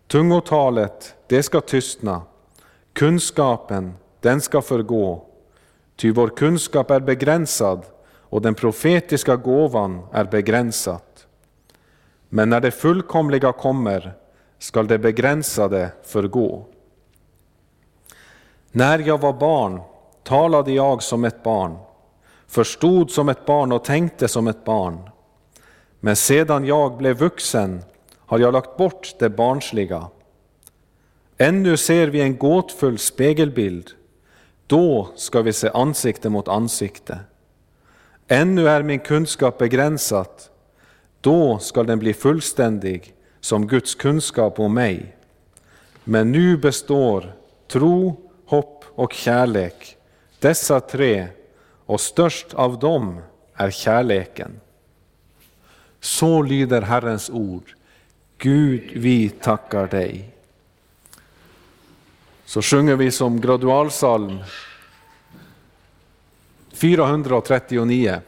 Tungotalet, 0.07 1.15
det 1.27 1.43
ska 1.43 1.61
tystna. 1.61 2.21
Kunskapen, 2.93 3.93
den 4.21 4.41
ska 4.41 4.61
förgå. 4.61 5.25
Ty 5.95 6.11
vår 6.11 6.27
kunskap 6.27 6.91
är 6.91 6.99
begränsad 6.99 7.85
och 8.29 8.41
den 8.41 8.55
profetiska 8.55 9.35
gåvan 9.35 10.07
är 10.11 10.25
begränsad. 10.25 11.01
Men 12.29 12.49
när 12.49 12.61
det 12.61 12.71
fullkomliga 12.71 13.51
kommer 13.51 14.13
skall 14.59 14.87
det 14.87 14.99
begränsade 14.99 15.91
förgå. 16.03 16.65
När 18.71 18.99
jag 18.99 19.21
var 19.21 19.33
barn 19.33 19.81
talade 20.23 20.71
jag 20.71 21.03
som 21.03 21.25
ett 21.25 21.43
barn, 21.43 21.77
förstod 22.47 23.11
som 23.11 23.29
ett 23.29 23.45
barn 23.45 23.71
och 23.71 23.83
tänkte 23.83 24.27
som 24.27 24.47
ett 24.47 24.65
barn. 24.65 25.09
Men 25.99 26.15
sedan 26.15 26.65
jag 26.65 26.97
blev 26.97 27.17
vuxen 27.17 27.83
har 28.27 28.39
jag 28.39 28.53
lagt 28.53 28.77
bort 28.77 29.15
det 29.19 29.29
barnsliga. 29.29 30.07
Ännu 31.37 31.77
ser 31.77 32.07
vi 32.07 32.21
en 32.21 32.37
gåtfull 32.37 32.97
spegelbild, 32.97 33.91
då 34.67 35.09
ska 35.15 35.41
vi 35.41 35.53
se 35.53 35.69
ansikte 35.73 36.29
mot 36.29 36.47
ansikte. 36.47 37.19
Ännu 38.27 38.69
är 38.69 38.83
min 38.83 38.99
kunskap 38.99 39.57
begränsad, 39.57 40.27
då 41.21 41.59
skall 41.59 41.85
den 41.85 41.99
bli 41.99 42.13
fullständig 42.13 43.13
som 43.39 43.67
Guds 43.67 43.95
kunskap 43.95 44.59
om 44.59 44.73
mig. 44.73 45.15
Men 46.03 46.31
nu 46.31 46.57
består 46.57 47.33
tro, 47.67 48.29
hopp 48.45 48.85
och 48.95 49.13
kärlek, 49.13 49.97
dessa 50.39 50.79
tre, 50.79 51.27
och 51.85 52.01
störst 52.01 52.53
av 52.53 52.79
dem 52.79 53.19
är 53.53 53.71
kärleken. 53.71 54.59
Så 55.99 56.41
lyder 56.41 56.81
Herrens 56.81 57.29
ord. 57.29 57.76
Gud, 58.38 58.91
vi 58.93 59.30
tackar 59.30 59.88
dig. 59.88 60.30
Så 62.45 62.62
sjunger 62.62 62.95
vi 62.95 63.12
som 63.12 63.41
gradualsalm 63.41 64.39
439. 66.73 68.21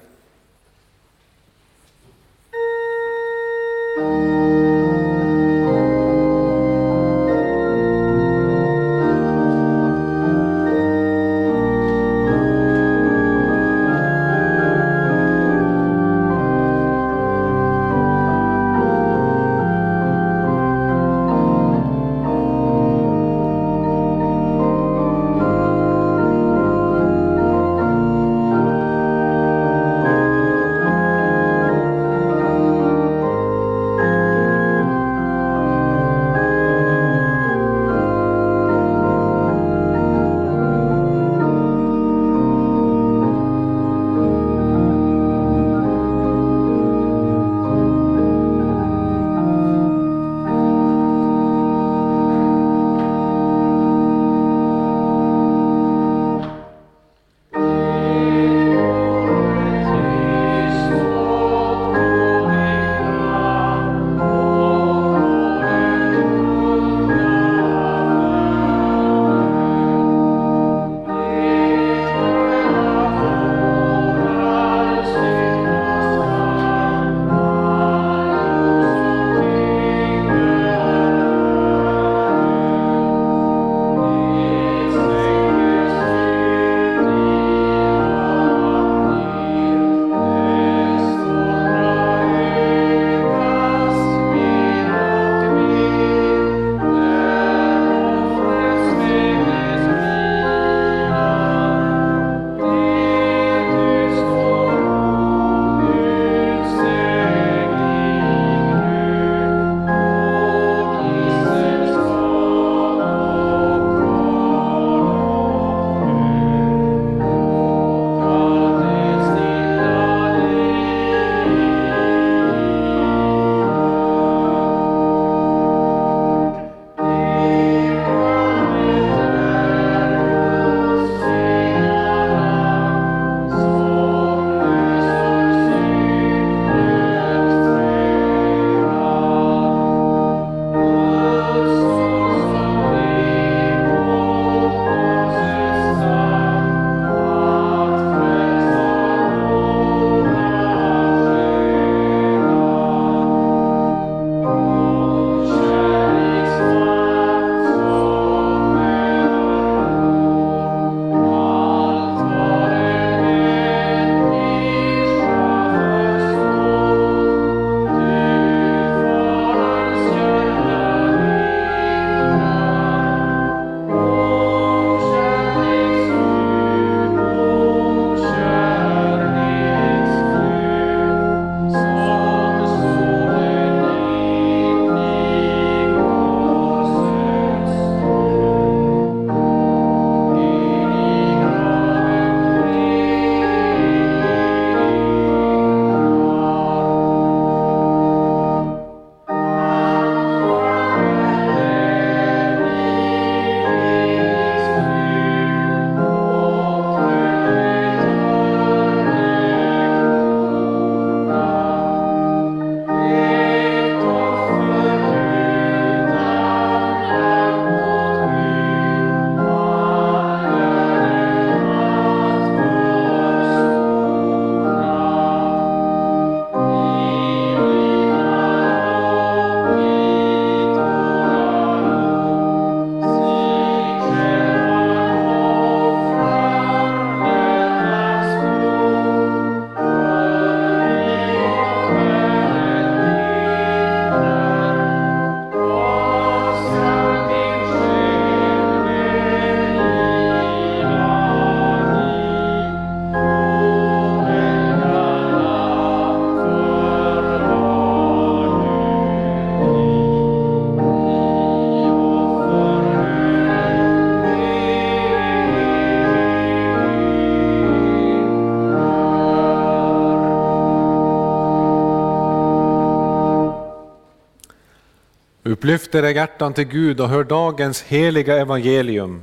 Typ 275.60 275.64
Upplyft 275.64 275.96
era 275.96 276.12
hjärtan 276.12 276.54
till 276.54 276.64
Gud 276.64 277.00
och 277.00 277.10
hör 277.10 277.24
dagens 277.24 277.82
heliga 277.82 278.38
evangelium. 278.38 279.22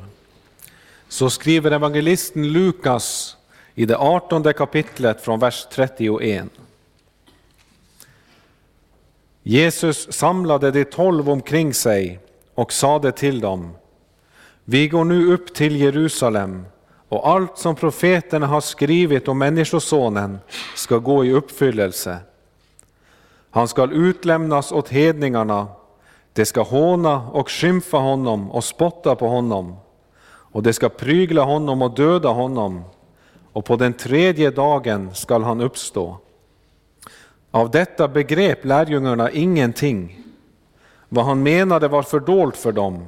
Så 1.09 1.31
skriver 1.31 1.71
evangelisten 1.71 2.53
Lukas 2.53 3.37
i 3.75 3.87
det 3.87 3.97
artonde 3.97 4.53
kapitlet 4.53 5.21
från 5.21 5.41
vers 5.41 5.67
31. 5.73 6.49
Jesus 9.43 10.13
samlade 10.13 10.71
de 10.71 10.85
tolv 10.85 11.31
omkring 11.31 11.75
sig 11.75 12.19
och 12.55 12.73
sade 12.73 13.13
till 13.13 13.41
dem, 13.41 13.71
vi 14.65 14.89
går 14.89 15.05
nu 15.05 15.33
upp 15.33 15.55
till 15.55 15.77
Jerusalem 15.77 16.67
och 17.09 17.29
allt 17.29 17.59
som 17.59 17.77
profeterna 17.77 18.47
har 18.47 18.61
skrivit 18.61 19.29
om 19.29 19.39
Människosonen 19.39 20.39
ska 20.75 20.99
gå 20.99 21.25
i 21.25 21.33
uppfyllelse. 21.33 22.19
Han 23.51 23.69
skall 23.69 23.93
utlämnas 23.93 24.73
åt 24.73 24.89
hedningarna, 24.89 25.67
de 26.37 26.47
ska 26.47 26.63
håna 26.63 27.29
och 27.31 27.51
skymfa 27.51 27.97
honom 27.97 28.51
och 28.51 28.65
spotta 28.65 29.17
på 29.17 29.29
honom, 29.29 29.77
och 30.27 30.63
de 30.63 30.73
ska 30.73 30.89
prygla 30.89 31.43
honom 31.43 31.83
och 31.83 31.95
döda 31.95 32.29
honom, 32.29 32.85
och 33.53 33.65
på 33.65 33.77
den 33.77 33.93
tredje 33.93 34.51
dagen 34.51 35.15
skall 35.15 35.43
han 35.43 35.61
uppstå. 35.61 36.17
Av 37.51 37.71
detta 37.71 38.09
begrep 38.09 38.65
lärjungarna 38.65 39.31
ingenting. 39.31 40.23
Vad 41.09 41.25
han 41.25 41.43
menade 41.43 41.89
var 41.89 42.03
fördolt 42.03 42.57
för 42.57 42.73
dem, 42.73 43.05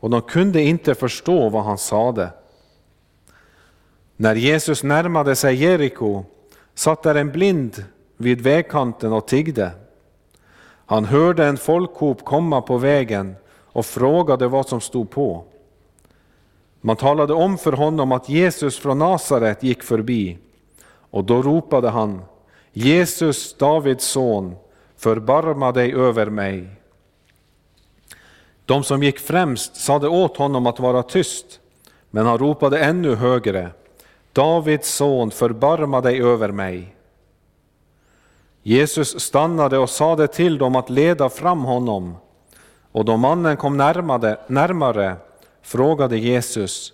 och 0.00 0.10
de 0.10 0.22
kunde 0.22 0.62
inte 0.62 0.94
förstå 0.94 1.48
vad 1.48 1.64
han 1.64 1.78
sade. 1.78 2.30
När 4.16 4.34
Jesus 4.34 4.82
närmade 4.82 5.36
sig 5.36 5.54
Jeriko 5.54 6.24
satt 6.74 7.02
där 7.02 7.14
en 7.14 7.32
blind 7.32 7.84
vid 8.16 8.40
vägkanten 8.40 9.12
och 9.12 9.28
tiggde. 9.28 9.70
Han 10.88 11.04
hörde 11.04 11.44
en 11.44 11.56
folkhop 11.56 12.24
komma 12.24 12.60
på 12.62 12.78
vägen 12.78 13.36
och 13.72 13.86
frågade 13.86 14.48
vad 14.48 14.68
som 14.68 14.80
stod 14.80 15.10
på. 15.10 15.44
Man 16.80 16.96
talade 16.96 17.34
om 17.34 17.58
för 17.58 17.72
honom 17.72 18.12
att 18.12 18.28
Jesus 18.28 18.78
från 18.78 18.98
Nasaret 18.98 19.62
gick 19.62 19.82
förbi 19.82 20.38
och 21.10 21.24
då 21.24 21.42
ropade 21.42 21.88
han 21.88 22.22
Jesus, 22.72 23.54
Davids 23.54 24.04
son, 24.04 24.56
förbarma 24.96 25.72
dig 25.72 25.94
över 25.94 26.26
mig. 26.26 26.68
De 28.64 28.84
som 28.84 29.02
gick 29.02 29.18
främst 29.18 29.76
sade 29.76 30.08
åt 30.08 30.36
honom 30.36 30.66
att 30.66 30.80
vara 30.80 31.02
tyst, 31.02 31.60
men 32.10 32.26
han 32.26 32.38
ropade 32.38 32.78
ännu 32.78 33.14
högre 33.14 33.70
Davids 34.32 34.94
son, 34.94 35.30
förbarma 35.30 36.00
dig 36.00 36.22
över 36.22 36.52
mig. 36.52 36.94
Jesus 38.62 39.20
stannade 39.20 39.78
och 39.78 39.90
sade 39.90 40.26
till 40.26 40.58
dem 40.58 40.76
att 40.76 40.90
leda 40.90 41.28
fram 41.28 41.64
honom. 41.64 42.16
Och 42.92 43.04
då 43.04 43.16
mannen 43.16 43.56
kom 43.56 43.76
närmare, 43.76 44.38
närmare 44.46 45.16
frågade 45.62 46.18
Jesus, 46.18 46.92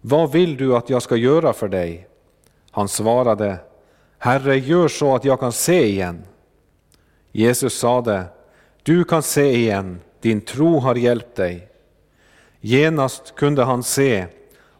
vad 0.00 0.32
vill 0.32 0.56
du 0.56 0.76
att 0.76 0.90
jag 0.90 1.02
ska 1.02 1.16
göra 1.16 1.52
för 1.52 1.68
dig? 1.68 2.08
Han 2.70 2.88
svarade, 2.88 3.58
Herre, 4.18 4.58
gör 4.58 4.88
så 4.88 5.14
att 5.14 5.24
jag 5.24 5.40
kan 5.40 5.52
se 5.52 5.86
igen. 5.86 6.22
Jesus 7.32 7.78
sade, 7.78 8.24
du 8.82 9.04
kan 9.04 9.22
se 9.22 9.56
igen, 9.56 10.00
din 10.20 10.40
tro 10.40 10.78
har 10.78 10.94
hjälpt 10.94 11.36
dig. 11.36 11.68
Genast 12.60 13.34
kunde 13.34 13.64
han 13.64 13.82
se 13.82 14.26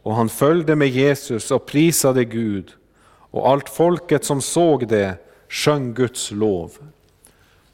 och 0.03 0.15
han 0.15 0.29
följde 0.29 0.75
med 0.75 0.87
Jesus 0.87 1.51
och 1.51 1.65
prisade 1.65 2.25
Gud 2.25 2.71
och 3.31 3.49
allt 3.49 3.69
folket 3.69 4.25
som 4.25 4.41
såg 4.41 4.87
det 4.87 5.13
sjöng 5.49 5.93
Guds 5.93 6.31
lov. 6.31 6.71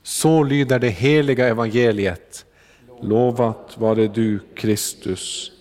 Så 0.03 0.43
lyder 0.43 0.79
det 0.79 0.89
heliga 0.89 1.47
evangeliet. 1.47 2.45
Lovat 3.01 3.77
vare 3.77 4.07
du 4.07 4.39
Kristus. 4.55 5.51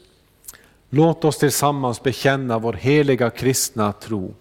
Låt 0.91 1.25
oss 1.25 1.39
tillsammans 1.39 2.03
bekänna 2.03 2.59
vår 2.59 2.73
heliga 2.73 3.31
kristna 3.31 3.93
tro. 3.93 4.35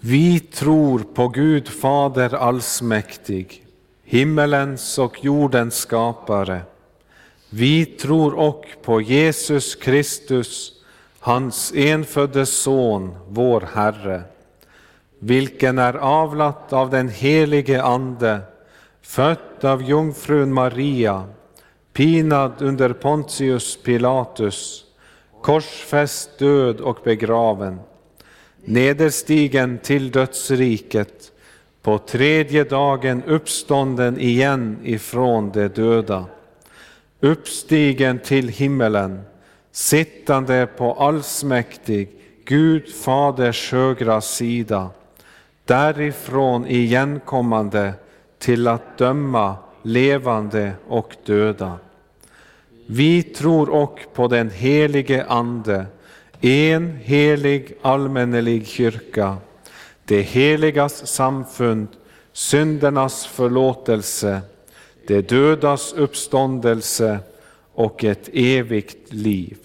Vi 0.00 0.40
tror 0.40 0.98
på 0.98 1.28
Gud 1.28 1.68
Fader 1.68 2.34
allsmäktig, 2.34 3.64
himmelens 4.04 4.98
och 4.98 5.24
jordens 5.24 5.76
skapare. 5.76 6.62
Vi 7.50 7.86
tror 7.86 8.34
och 8.34 8.66
på 8.82 9.00
Jesus 9.00 9.74
Kristus, 9.74 10.72
hans 11.22 11.72
enfödde 11.74 12.46
Son, 12.46 13.14
vår 13.28 13.68
Herre, 13.74 14.22
vilken 15.18 15.78
är 15.78 15.94
avlat 15.94 16.72
av 16.72 16.90
den 16.90 17.08
helige 17.08 17.82
Ande, 17.82 18.40
född 19.02 19.64
av 19.64 19.82
jungfrun 19.82 20.52
Maria, 20.52 21.24
pinad 21.92 22.52
under 22.58 22.92
Pontius 22.92 23.82
Pilatus, 23.82 24.84
korsfäst, 25.42 26.38
död 26.38 26.80
och 26.80 26.98
begraven, 27.04 27.80
nederstigen 28.64 29.78
till 29.78 30.10
dödsriket, 30.10 31.32
på 31.82 31.98
tredje 31.98 32.64
dagen 32.64 33.22
uppstånden 33.26 34.20
igen 34.20 34.78
ifrån 34.82 35.50
de 35.50 35.68
döda, 35.68 36.24
uppstigen 37.20 38.18
till 38.18 38.48
himmelen, 38.48 39.20
sittande 39.72 40.66
på 40.66 40.92
allsmäktig 40.92 42.08
Gud 42.44 42.94
Faders 42.94 43.72
högra 43.72 44.20
sida, 44.20 44.90
därifrån 45.64 46.66
igenkommande 46.66 47.92
till 48.38 48.68
att 48.68 48.98
döma 48.98 49.56
levande 49.82 50.72
och 50.88 51.16
döda. 51.24 51.78
Vi 52.86 53.22
tror 53.22 53.70
och 53.70 54.00
på 54.14 54.28
den 54.28 54.50
helige 54.50 55.24
Ande, 55.28 55.86
en 56.40 56.96
helig 57.02 57.76
allmännelig 57.82 58.66
kyrka, 58.66 59.36
det 60.04 60.22
heligas 60.22 61.06
samfund, 61.06 61.88
syndernas 62.32 63.26
förlåtelse, 63.26 64.40
det 65.06 65.28
dödas 65.28 65.92
uppståndelse 65.92 67.18
och 67.74 68.04
ett 68.04 68.28
evigt 68.32 69.12
liv. 69.12 69.56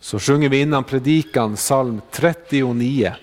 Så 0.00 0.18
sjunger 0.18 0.48
vi 0.48 0.60
innan 0.60 0.84
predikan 0.84 1.56
psalm 1.56 2.00
39. 2.10 3.14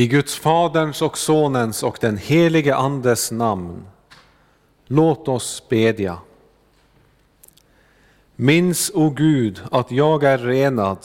I 0.00 0.06
Guds 0.06 0.36
Faderns 0.36 1.02
och 1.02 1.18
Sonens 1.18 1.82
och 1.82 1.98
den 2.00 2.16
helige 2.16 2.74
Andes 2.74 3.30
namn. 3.30 3.86
Låt 4.86 5.28
oss 5.28 5.62
bedja. 5.68 6.18
Minns, 8.36 8.90
o 8.94 9.10
Gud, 9.10 9.60
att 9.70 9.90
jag 9.90 10.24
är 10.24 10.38
renad 10.38 10.98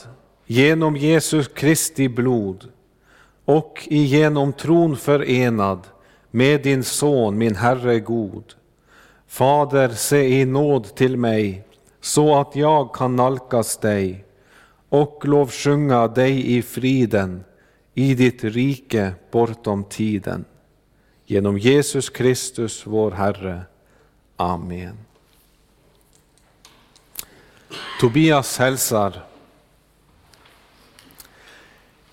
genom 0.45 0.97
Jesus 0.97 1.47
Kristi 1.47 2.09
blod 2.09 2.69
och 3.45 3.79
igenom 3.85 4.53
tron 4.53 4.97
förenad 4.97 5.79
med 6.31 6.63
din 6.63 6.83
Son, 6.83 7.37
min 7.37 7.55
Herre 7.55 7.99
god. 7.99 8.53
Fader, 9.27 9.89
se 9.89 10.39
i 10.39 10.45
nåd 10.45 10.95
till 10.95 11.17
mig 11.17 11.63
så 12.01 12.39
att 12.39 12.55
jag 12.55 12.93
kan 12.93 13.15
nalkas 13.15 13.77
dig 13.77 14.25
och 14.89 15.21
lovsjunga 15.25 16.07
dig 16.07 16.57
i 16.57 16.61
friden 16.61 17.43
i 17.95 18.13
ditt 18.15 18.43
rike 18.43 19.13
bortom 19.31 19.83
tiden. 19.83 20.45
Genom 21.25 21.57
Jesus 21.57 22.09
Kristus, 22.09 22.87
vår 22.87 23.11
Herre. 23.11 23.61
Amen. 24.35 24.97
Tobias 27.99 28.57
hälsar. 28.57 29.23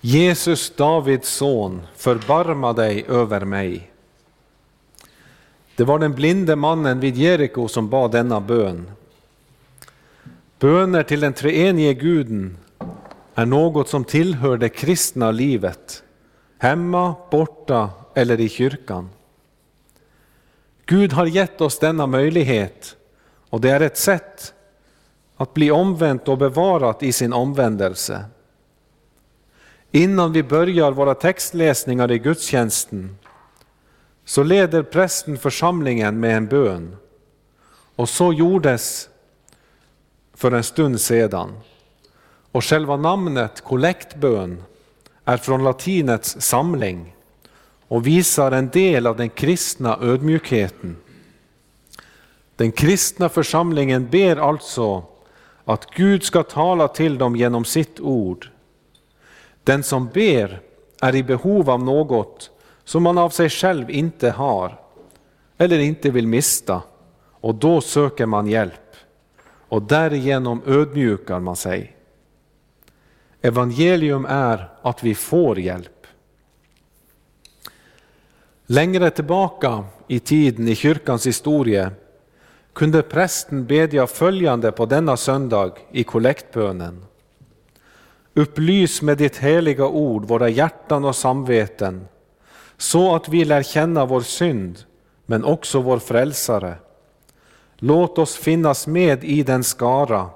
Jesus, 0.01 0.69
Davids 0.75 1.29
son, 1.29 1.81
förbarma 1.95 2.73
dig 2.73 3.05
över 3.07 3.45
mig. 3.45 3.91
Det 5.75 5.83
var 5.83 5.99
den 5.99 6.13
blinde 6.13 6.55
mannen 6.55 6.99
vid 6.99 7.17
Jeriko 7.17 7.67
som 7.67 7.89
bad 7.89 8.11
denna 8.11 8.41
bön. 8.41 8.91
Böner 10.59 11.03
till 11.03 11.19
den 11.19 11.33
treenige 11.33 11.93
guden 11.93 12.57
är 13.35 13.45
något 13.45 13.89
som 13.89 14.03
tillhör 14.03 14.57
det 14.57 14.69
kristna 14.69 15.31
livet, 15.31 16.03
hemma, 16.57 17.15
borta 17.31 17.89
eller 18.15 18.39
i 18.39 18.49
kyrkan. 18.49 19.09
Gud 20.85 21.13
har 21.13 21.25
gett 21.25 21.61
oss 21.61 21.79
denna 21.79 22.07
möjlighet 22.07 22.95
och 23.49 23.61
det 23.61 23.69
är 23.69 23.81
ett 23.81 23.97
sätt 23.97 24.53
att 25.37 25.53
bli 25.53 25.71
omvänt 25.71 26.27
och 26.27 26.37
bevarat 26.37 27.03
i 27.03 27.11
sin 27.11 27.33
omvändelse. 27.33 28.25
Innan 29.91 30.33
vi 30.33 30.43
börjar 30.43 30.91
våra 30.91 31.15
textläsningar 31.15 32.11
i 32.11 32.19
gudstjänsten 32.19 33.17
så 34.25 34.43
leder 34.43 34.83
prästen 34.83 35.37
församlingen 35.37 36.19
med 36.19 36.37
en 36.37 36.47
bön. 36.47 36.95
Och 37.95 38.09
så 38.09 38.33
gjordes 38.33 39.09
för 40.33 40.51
en 40.51 40.63
stund 40.63 41.01
sedan. 41.01 41.51
Och 42.53 42.65
själva 42.65 42.97
namnet 42.97 43.61
kollektbön 43.61 44.63
är 45.25 45.37
från 45.37 45.63
latinets 45.63 46.41
samling 46.41 47.15
och 47.87 48.07
visar 48.07 48.51
en 48.51 48.69
del 48.69 49.07
av 49.07 49.17
den 49.17 49.29
kristna 49.29 49.97
ödmjukheten. 50.01 50.97
Den 52.55 52.71
kristna 52.71 53.29
församlingen 53.29 54.09
ber 54.09 54.35
alltså 54.35 55.03
att 55.65 55.89
Gud 55.95 56.23
ska 56.23 56.43
tala 56.43 56.87
till 56.87 57.17
dem 57.17 57.35
genom 57.35 57.65
sitt 57.65 57.99
ord. 57.99 58.49
Den 59.63 59.83
som 59.83 60.07
ber 60.07 60.61
är 61.01 61.15
i 61.15 61.23
behov 61.23 61.69
av 61.69 61.83
något 61.83 62.51
som 62.83 63.03
man 63.03 63.17
av 63.17 63.29
sig 63.29 63.49
själv 63.49 63.89
inte 63.89 64.29
har 64.29 64.79
eller 65.57 65.79
inte 65.79 66.09
vill 66.09 66.27
mista 66.27 66.81
och 67.31 67.55
då 67.55 67.81
söker 67.81 68.25
man 68.25 68.47
hjälp 68.47 68.95
och 69.69 69.81
därigenom 69.81 70.61
ödmjukar 70.65 71.39
man 71.39 71.55
sig. 71.55 71.95
Evangelium 73.45 74.25
är 74.25 74.69
att 74.81 75.03
vi 75.03 75.15
får 75.15 75.59
hjälp. 75.59 76.07
Längre 78.65 79.09
tillbaka 79.09 79.85
i 80.07 80.19
tiden 80.19 80.67
i 80.67 80.75
kyrkans 80.75 81.27
historia 81.27 81.91
kunde 82.73 83.01
prästen 83.01 83.65
bedja 83.65 84.07
följande 84.07 84.71
på 84.71 84.85
denna 84.85 85.17
söndag 85.17 85.71
i 85.91 86.03
kollektbönen. 86.03 87.05
Upplys 88.33 89.01
med 89.01 89.17
ditt 89.17 89.37
heliga 89.37 89.87
ord 89.87 90.25
våra 90.25 90.49
hjärtan 90.49 91.05
och 91.05 91.15
samveten 91.15 92.07
så 92.77 93.15
att 93.15 93.29
vi 93.29 93.45
lär 93.45 93.63
känna 93.63 94.05
vår 94.05 94.21
synd 94.21 94.79
men 95.25 95.43
också 95.43 95.81
vår 95.81 95.99
frälsare. 95.99 96.75
Låt 97.77 98.17
oss 98.17 98.35
finnas 98.35 98.87
med 98.87 99.23
i 99.23 99.43
den 99.43 99.63
skara 99.63 100.29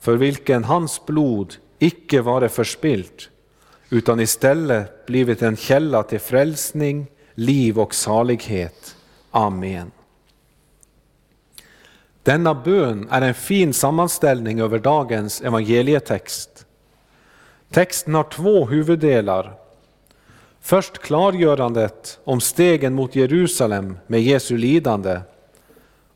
för 0.00 0.16
vilken 0.16 0.64
hans 0.64 1.06
blod 1.06 1.54
icke 1.78 2.20
vare 2.20 2.48
förspilt, 2.48 3.30
utan 3.90 4.20
istället 4.20 5.06
blivit 5.06 5.42
en 5.42 5.56
källa 5.56 6.02
till 6.02 6.20
frälsning, 6.20 7.06
liv 7.34 7.78
och 7.78 7.94
salighet. 7.94 8.96
Amen. 9.30 9.90
Denna 12.22 12.54
bön 12.54 13.08
är 13.10 13.22
en 13.22 13.34
fin 13.34 13.72
sammanställning 13.72 14.60
över 14.60 14.78
dagens 14.78 15.40
evangelietext. 15.40 16.66
Texten 17.70 18.14
har 18.14 18.24
två 18.24 18.66
huvuddelar. 18.66 19.54
Först 20.60 20.98
klargörandet 20.98 22.20
om 22.24 22.40
stegen 22.40 22.94
mot 22.94 23.16
Jerusalem 23.16 23.98
med 24.06 24.22
Jesu 24.22 24.56
lidande 24.56 25.20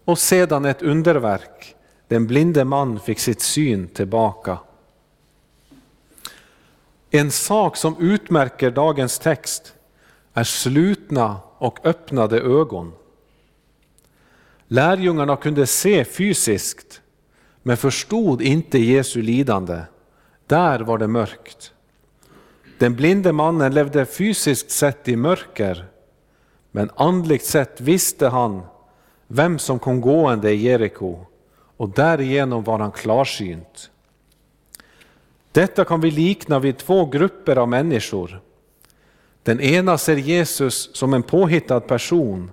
och 0.05 0.19
sedan 0.19 0.65
ett 0.65 0.83
underverk, 0.83 1.75
den 2.09 2.27
blinde 2.27 2.65
man 2.65 3.01
fick 3.01 3.19
sitt 3.19 3.41
syn 3.41 3.89
tillbaka. 3.89 4.59
En 7.15 7.31
sak 7.31 7.77
som 7.77 7.97
utmärker 8.01 8.71
dagens 8.71 9.19
text 9.19 9.75
är 10.35 10.45
slutna 10.45 11.41
och 11.59 11.87
öppnade 11.87 12.41
ögon. 12.41 12.93
Lärjungarna 14.69 15.37
kunde 15.37 15.67
se 15.67 16.05
fysiskt, 16.05 17.01
men 17.63 17.77
förstod 17.77 18.43
inte 18.43 18.79
Jesu 18.79 19.23
lidande. 19.23 19.81
Där 20.47 20.81
var 20.81 20.99
det 20.99 21.07
mörkt. 21.07 21.73
Den 22.79 22.97
blinde 22.97 23.33
mannen 23.33 23.75
levde 23.75 24.07
fysiskt 24.07 24.71
sett 24.71 25.09
i 25.09 25.17
mörker, 25.17 25.87
men 26.71 26.91
andligt 26.97 27.45
sett 27.45 27.81
visste 27.81 28.29
han 28.29 28.63
vem 29.27 29.59
som 29.59 29.79
kom 29.79 30.01
gående 30.01 30.53
i 30.53 30.57
Jeriko 30.57 31.27
och 31.77 31.89
därigenom 31.89 32.65
var 32.65 32.79
han 32.79 32.93
klarsynt. 32.93 33.91
Detta 35.53 35.85
kan 35.85 36.01
vi 36.01 36.11
likna 36.11 36.59
vid 36.59 36.79
två 36.79 37.07
grupper 37.07 37.57
av 37.57 37.69
människor. 37.69 38.41
Den 39.43 39.61
ena 39.61 39.99
ser 39.99 40.17
Jesus 40.17 40.97
som 40.97 41.15
en 41.15 41.23
påhittad 41.23 41.81
person 41.81 42.51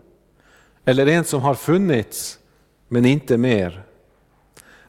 eller 0.86 1.08
en 1.08 1.24
som 1.24 1.42
har 1.42 1.56
funnits 1.56 2.40
men 2.88 3.06
inte 3.06 3.38
mer. 3.38 3.84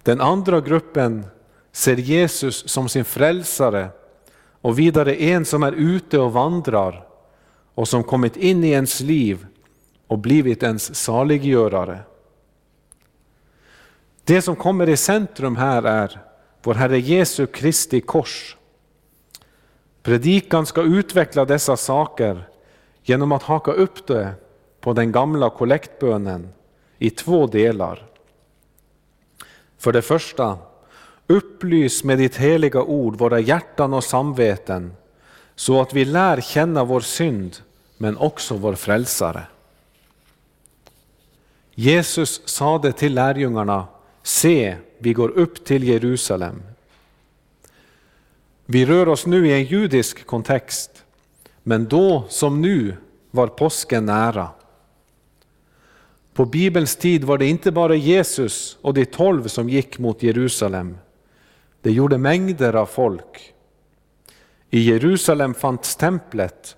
Den 0.03 0.21
andra 0.21 0.61
gruppen 0.61 1.27
ser 1.73 1.97
Jesus 1.97 2.69
som 2.69 2.89
sin 2.89 3.05
frälsare 3.05 3.89
och 4.61 4.79
vidare 4.79 5.15
en 5.15 5.45
som 5.45 5.63
är 5.63 5.73
ute 5.73 6.19
och 6.19 6.33
vandrar 6.33 7.07
och 7.75 7.89
som 7.89 8.05
kommit 8.05 8.37
in 8.37 8.65
i 8.65 8.71
ens 8.71 9.01
liv 9.01 9.47
och 10.07 10.19
blivit 10.19 10.63
ens 10.63 10.95
saliggörare. 10.95 11.99
Det 14.25 14.43
som 14.43 14.57
kommer 14.57 14.89
i 14.89 14.97
centrum 14.97 15.57
här 15.57 15.83
är 15.83 16.21
vår 16.63 16.75
Herre 16.75 16.99
Jesu 16.99 17.47
Kristi 17.47 18.01
kors. 18.01 18.57
Predikan 20.03 20.67
ska 20.67 20.83
utveckla 20.83 21.45
dessa 21.45 21.77
saker 21.77 22.49
genom 23.03 23.33
att 23.33 23.43
haka 23.43 23.73
upp 23.73 24.07
det 24.07 24.35
på 24.81 24.93
den 24.93 25.13
gamla 25.13 25.51
kollektbönen 25.51 26.49
i 26.99 27.11
två 27.11 27.47
delar. 27.47 28.07
För 29.79 29.93
det 29.93 30.03
första, 30.03 30.59
upplys 31.27 32.05
med 32.05 32.19
ditt 32.19 32.37
heliga 32.37 32.83
ord 32.83 33.19
våra 33.19 33.41
hjärtan 33.41 33.95
och 33.95 34.05
samveten 34.05 34.93
så 35.55 35.81
att 35.81 35.95
vi 35.95 36.05
lär 36.05 36.41
känna 36.41 36.85
vår 36.85 37.01
synd 37.01 37.57
men 37.99 38.17
också 38.17 38.57
vår 38.57 38.75
frälsare. 38.75 39.43
Jesus 41.75 42.49
sade 42.49 42.93
till 42.93 43.15
lärjungarna, 43.15 43.87
se, 44.23 44.77
vi 44.99 45.13
går 45.13 45.29
upp 45.29 45.65
till 45.65 45.85
Jerusalem. 45.85 46.63
Vi 48.67 48.87
rör 48.87 49.09
oss 49.09 49.27
nu 49.27 49.49
i 49.49 49.53
en 49.53 49.65
judisk 49.65 50.27
kontext, 50.27 51.05
men 51.63 51.89
då 51.89 52.25
som 52.29 52.61
nu 52.61 52.97
var 53.31 53.47
påsken 53.47 54.07
nära. 54.07 54.49
På 56.35 56.45
Bibelns 56.45 56.97
tid 56.97 57.25
var 57.25 57.39
det 57.39 57.47
inte 57.47 57.73
bara 57.73 57.95
Jesus 57.95 58.79
och 58.83 58.95
de 58.95 59.05
tolv 59.05 59.49
som 59.49 59.69
gick 59.69 59.99
mot 59.99 60.23
Jerusalem. 60.23 60.99
Det 61.83 61.93
gjorde 61.93 62.19
mängder 62.19 62.75
av 62.75 62.87
folk. 62.87 63.55
I 64.71 64.81
Jerusalem 64.81 65.55
fanns 65.55 65.97
templet. 65.97 66.77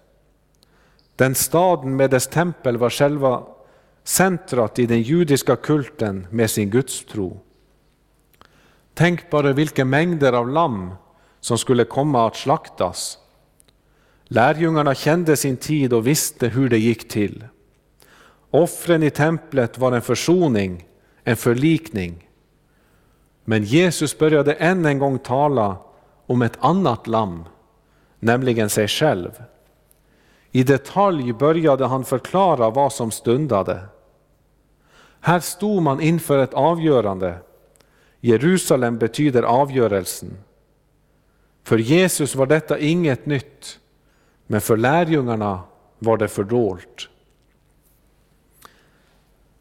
Den 1.17 1.35
staden 1.35 1.97
med 1.97 2.11
dess 2.11 2.27
tempel 2.27 2.77
var 2.77 2.91
själva 2.91 3.43
centrat 4.05 4.79
i 4.79 4.87
den 4.87 5.03
judiska 5.03 5.57
kulten 5.57 6.27
med 6.31 6.51
sin 6.51 6.71
gudstro. 6.71 7.41
Tänk 8.95 9.31
bara 9.31 9.53
vilka 9.53 9.85
mängder 9.85 10.33
av 10.33 10.49
lamm 10.49 10.95
som 11.41 11.59
skulle 11.59 11.85
komma 11.85 12.27
att 12.27 12.37
slaktas. 12.37 13.19
Lärjungarna 14.25 14.95
kände 14.95 15.37
sin 15.37 15.57
tid 15.57 15.93
och 15.93 16.07
visste 16.07 16.49
hur 16.49 16.69
det 16.69 16.79
gick 16.79 17.09
till. 17.09 17.45
Offren 18.51 19.03
i 19.03 19.11
templet 19.11 19.79
var 19.79 19.93
en 19.93 20.03
försoning, 20.03 20.87
en 21.25 21.37
förlikning. 21.37 22.29
Men 23.45 23.65
Jesus 23.65 24.19
började 24.19 24.53
än 24.53 24.87
en 24.87 24.99
gång 24.99 25.19
tala 25.19 25.77
om 26.27 26.43
ett 26.43 26.59
annat 26.61 27.07
lamm, 27.07 27.45
nämligen 28.19 28.71
sig 28.71 28.89
själv. 28.89 29.43
I 30.53 30.63
detalj 30.63 31.33
började 31.33 31.87
han 31.87 32.05
förklara 32.05 32.71
vad 32.71 32.93
som 32.93 33.11
stundade. 33.11 33.81
Här 35.21 35.41
stod 35.41 35.83
man 35.83 36.01
inför 36.01 36.39
ett 36.39 36.55
avgörande. 36.55 37.39
Jerusalem 38.21 38.99
betyder 38.99 39.43
avgörelsen. 39.43 40.37
För 41.65 41.79
Jesus 41.79 42.35
var 42.35 42.47
detta 42.47 42.79
inget 42.79 43.27
nytt, 43.27 43.79
men 44.47 44.61
för 44.61 44.77
lärjungarna 44.77 45.61
var 45.99 46.17
det 46.17 46.29
fördolt. 46.29 47.09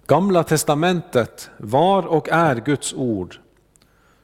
Gamla 0.07 0.43
testamentet 0.43 1.49
var 1.57 2.07
och 2.07 2.29
är 2.29 2.55
Guds 2.55 2.93
ord. 2.93 3.39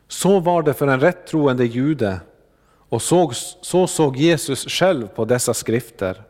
Så 0.08 0.40
var 0.40 0.64
det 0.64 0.74
för 0.74 0.88
en 0.88 1.00
rättroende 1.00 1.66
jude 1.66 2.20
och 2.90 3.02
så, 3.02 3.32
så 3.62 3.88
såg 3.88 4.18
Jesus 4.18 4.66
själv 4.68 5.08
på 5.08 5.26
dessa 5.26 5.54
skrifter. 5.54 6.27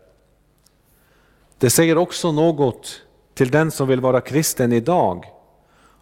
Det 1.60 1.70
säger 1.70 1.98
också 1.98 2.32
något 2.32 3.02
till 3.34 3.52
den 3.52 3.72
som 3.72 3.88
vill 3.88 4.02
vara 4.02 4.22
kristen 4.22 4.74
idag 4.74 5.26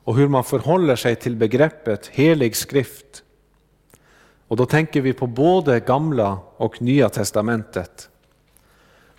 och 0.04 0.16
hur 0.16 0.28
man 0.28 0.44
förhåller 0.44 0.96
sig 0.96 1.16
till 1.16 1.36
begreppet 1.36 2.08
helig 2.08 2.56
skrift. 2.56 3.24
Och 4.48 4.58
då 4.58 4.66
tänker 4.66 5.02
vi 5.02 5.14
på 5.14 5.28
både 5.28 5.80
gamla 5.80 6.40
och 6.58 6.82
nya 6.82 7.10
testamentet. 7.10 8.10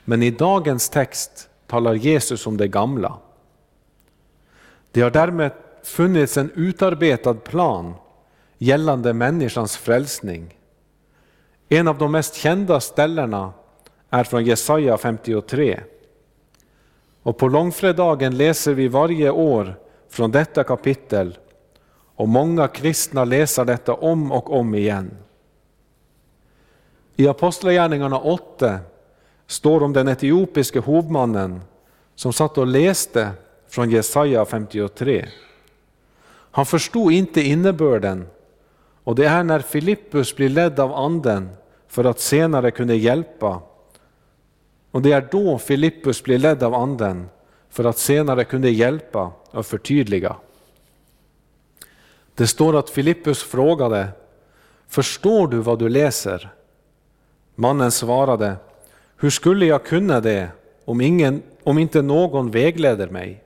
Men 0.04 0.22
i 0.22 0.30
dagens 0.30 0.88
text 0.88 1.48
talar 1.66 1.94
Jesus 1.94 2.46
om 2.46 2.56
det 2.56 2.68
gamla. 2.68 3.18
Det 4.90 5.00
har 5.00 5.10
därmed 5.10 5.52
funnits 5.82 6.36
en 6.36 6.50
utarbetad 6.54 7.34
plan 7.34 7.94
gällande 8.58 9.12
människans 9.12 9.76
frälsning. 9.76 10.58
En 11.68 11.88
av 11.88 11.98
de 11.98 12.12
mest 12.12 12.34
kända 12.34 12.80
ställena 12.80 13.52
är 14.10 14.24
från 14.24 14.44
Jesaja 14.44 14.98
53. 14.98 15.80
Och 17.26 17.36
på 17.36 17.48
långfredagen 17.48 18.36
läser 18.36 18.74
vi 18.74 18.88
varje 18.88 19.30
år 19.30 19.78
från 20.08 20.30
detta 20.30 20.64
kapitel 20.64 21.38
och 22.16 22.28
många 22.28 22.68
kristna 22.68 23.24
läser 23.24 23.64
detta 23.64 23.94
om 23.94 24.32
och 24.32 24.52
om 24.52 24.74
igen. 24.74 25.10
I 27.16 27.28
Apostlagärningarna 27.28 28.18
8 28.18 28.78
står 29.46 29.82
om 29.82 29.92
den 29.92 30.08
etiopiske 30.08 30.80
hovmannen 30.80 31.60
som 32.14 32.32
satt 32.32 32.58
och 32.58 32.66
läste 32.66 33.30
från 33.68 33.90
Jesaja 33.90 34.44
53. 34.44 35.26
Han 36.50 36.66
förstod 36.66 37.12
inte 37.12 37.40
innebörden 37.40 38.26
och 39.04 39.14
det 39.14 39.26
är 39.26 39.44
när 39.44 39.60
Filippus 39.60 40.36
blir 40.36 40.48
ledd 40.48 40.80
av 40.80 40.94
anden 40.94 41.48
för 41.88 42.04
att 42.04 42.20
senare 42.20 42.70
kunna 42.70 42.94
hjälpa. 42.94 43.60
Och 44.96 45.02
det 45.02 45.12
är 45.12 45.28
då 45.30 45.58
Filippus 45.58 46.22
blir 46.22 46.38
ledd 46.38 46.62
av 46.62 46.74
anden 46.74 47.28
för 47.70 47.84
att 47.84 47.98
senare 47.98 48.44
kunna 48.44 48.68
hjälpa 48.68 49.32
och 49.50 49.66
förtydliga. 49.66 50.36
Det 52.34 52.46
står 52.46 52.76
att 52.76 52.90
Filippus 52.90 53.42
frågade, 53.42 54.08
förstår 54.88 55.48
du 55.48 55.58
vad 55.58 55.78
du 55.78 55.88
läser? 55.88 56.50
Mannen 57.54 57.90
svarade, 57.90 58.56
hur 59.16 59.30
skulle 59.30 59.66
jag 59.66 59.84
kunna 59.84 60.20
det 60.20 60.48
om, 60.84 61.00
ingen, 61.00 61.42
om 61.62 61.78
inte 61.78 62.02
någon 62.02 62.50
vägleder 62.50 63.08
mig? 63.08 63.44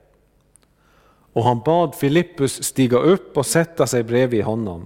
Och 1.33 1.43
han 1.43 1.59
bad 1.59 1.95
Filippus 1.95 2.63
stiga 2.63 2.97
upp 2.97 3.37
och 3.37 3.45
sätta 3.45 3.87
sig 3.87 4.03
bredvid 4.03 4.43
honom. 4.43 4.85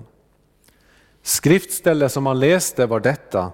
Skriftstället 1.22 2.12
som 2.12 2.26
han 2.26 2.40
läste 2.40 2.86
var 2.86 3.00
detta. 3.00 3.52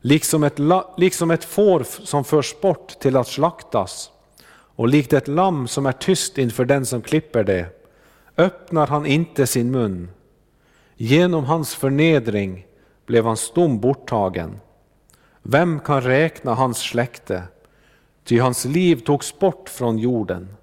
Liksom 0.00 0.44
ett, 0.44 0.58
liksom 0.96 1.30
ett 1.30 1.44
får 1.44 1.82
som 1.82 2.24
förs 2.24 2.60
bort 2.60 2.88
till 2.88 3.16
att 3.16 3.28
slaktas 3.28 4.10
och 4.76 4.88
likt 4.88 5.12
ett 5.12 5.28
lamm 5.28 5.68
som 5.68 5.86
är 5.86 5.92
tyst 5.92 6.38
inför 6.38 6.64
den 6.64 6.86
som 6.86 7.02
klipper 7.02 7.44
det 7.44 7.80
öppnar 8.36 8.86
han 8.86 9.06
inte 9.06 9.46
sin 9.46 9.70
mun. 9.70 10.10
Genom 10.96 11.44
hans 11.44 11.74
förnedring 11.74 12.66
blev 13.06 13.24
hans 13.24 13.52
dom 13.52 13.80
borttagen. 13.80 14.60
Vem 15.42 15.80
kan 15.80 16.00
räkna 16.00 16.54
hans 16.54 16.78
släkte? 16.78 17.42
Ty 18.24 18.38
hans 18.38 18.64
liv 18.64 18.96
togs 18.96 19.38
bort 19.38 19.68
från 19.68 19.98
jorden. 19.98 20.56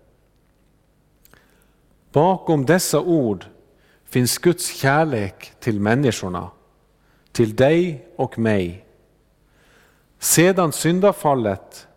Bakom 2.12 2.66
dessa 2.66 3.00
ord 3.00 3.46
finns 4.06 4.38
Guds 4.38 4.76
kärlek 4.76 5.52
till 5.60 5.80
människorna, 5.80 6.52
till 7.32 7.56
dig 7.56 8.08
och 8.16 8.40
mig. 8.40 8.87
Sedan 10.20 10.72
syndafallet 10.72 11.88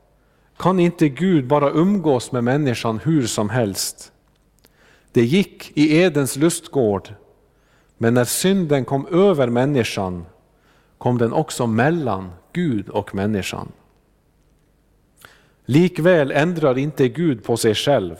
kan 0.56 0.80
inte 0.80 1.08
Gud 1.08 1.46
bara 1.46 1.70
umgås 1.70 2.32
med 2.32 2.44
människan 2.44 2.98
hur 2.98 3.26
som 3.26 3.50
helst. 3.50 4.12
Det 5.12 5.24
gick 5.24 5.72
i 5.74 5.96
Edens 5.96 6.36
lustgård, 6.36 7.14
men 7.98 8.14
när 8.14 8.24
synden 8.24 8.84
kom 8.84 9.06
över 9.06 9.48
människan 9.48 10.26
kom 10.98 11.18
den 11.18 11.32
också 11.32 11.66
mellan 11.66 12.32
Gud 12.52 12.88
och 12.88 13.14
människan. 13.14 13.72
Likväl 15.64 16.30
ändrar 16.30 16.78
inte 16.78 17.08
Gud 17.08 17.44
på 17.44 17.56
sig 17.56 17.74
själv. 17.74 18.16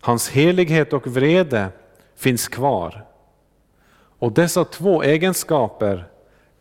Hans 0.00 0.30
helighet 0.30 0.92
och 0.92 1.06
vrede 1.06 1.68
finns 2.16 2.48
kvar. 2.48 3.04
Och 4.18 4.32
dessa 4.32 4.64
två 4.64 5.02
egenskaper 5.02 6.08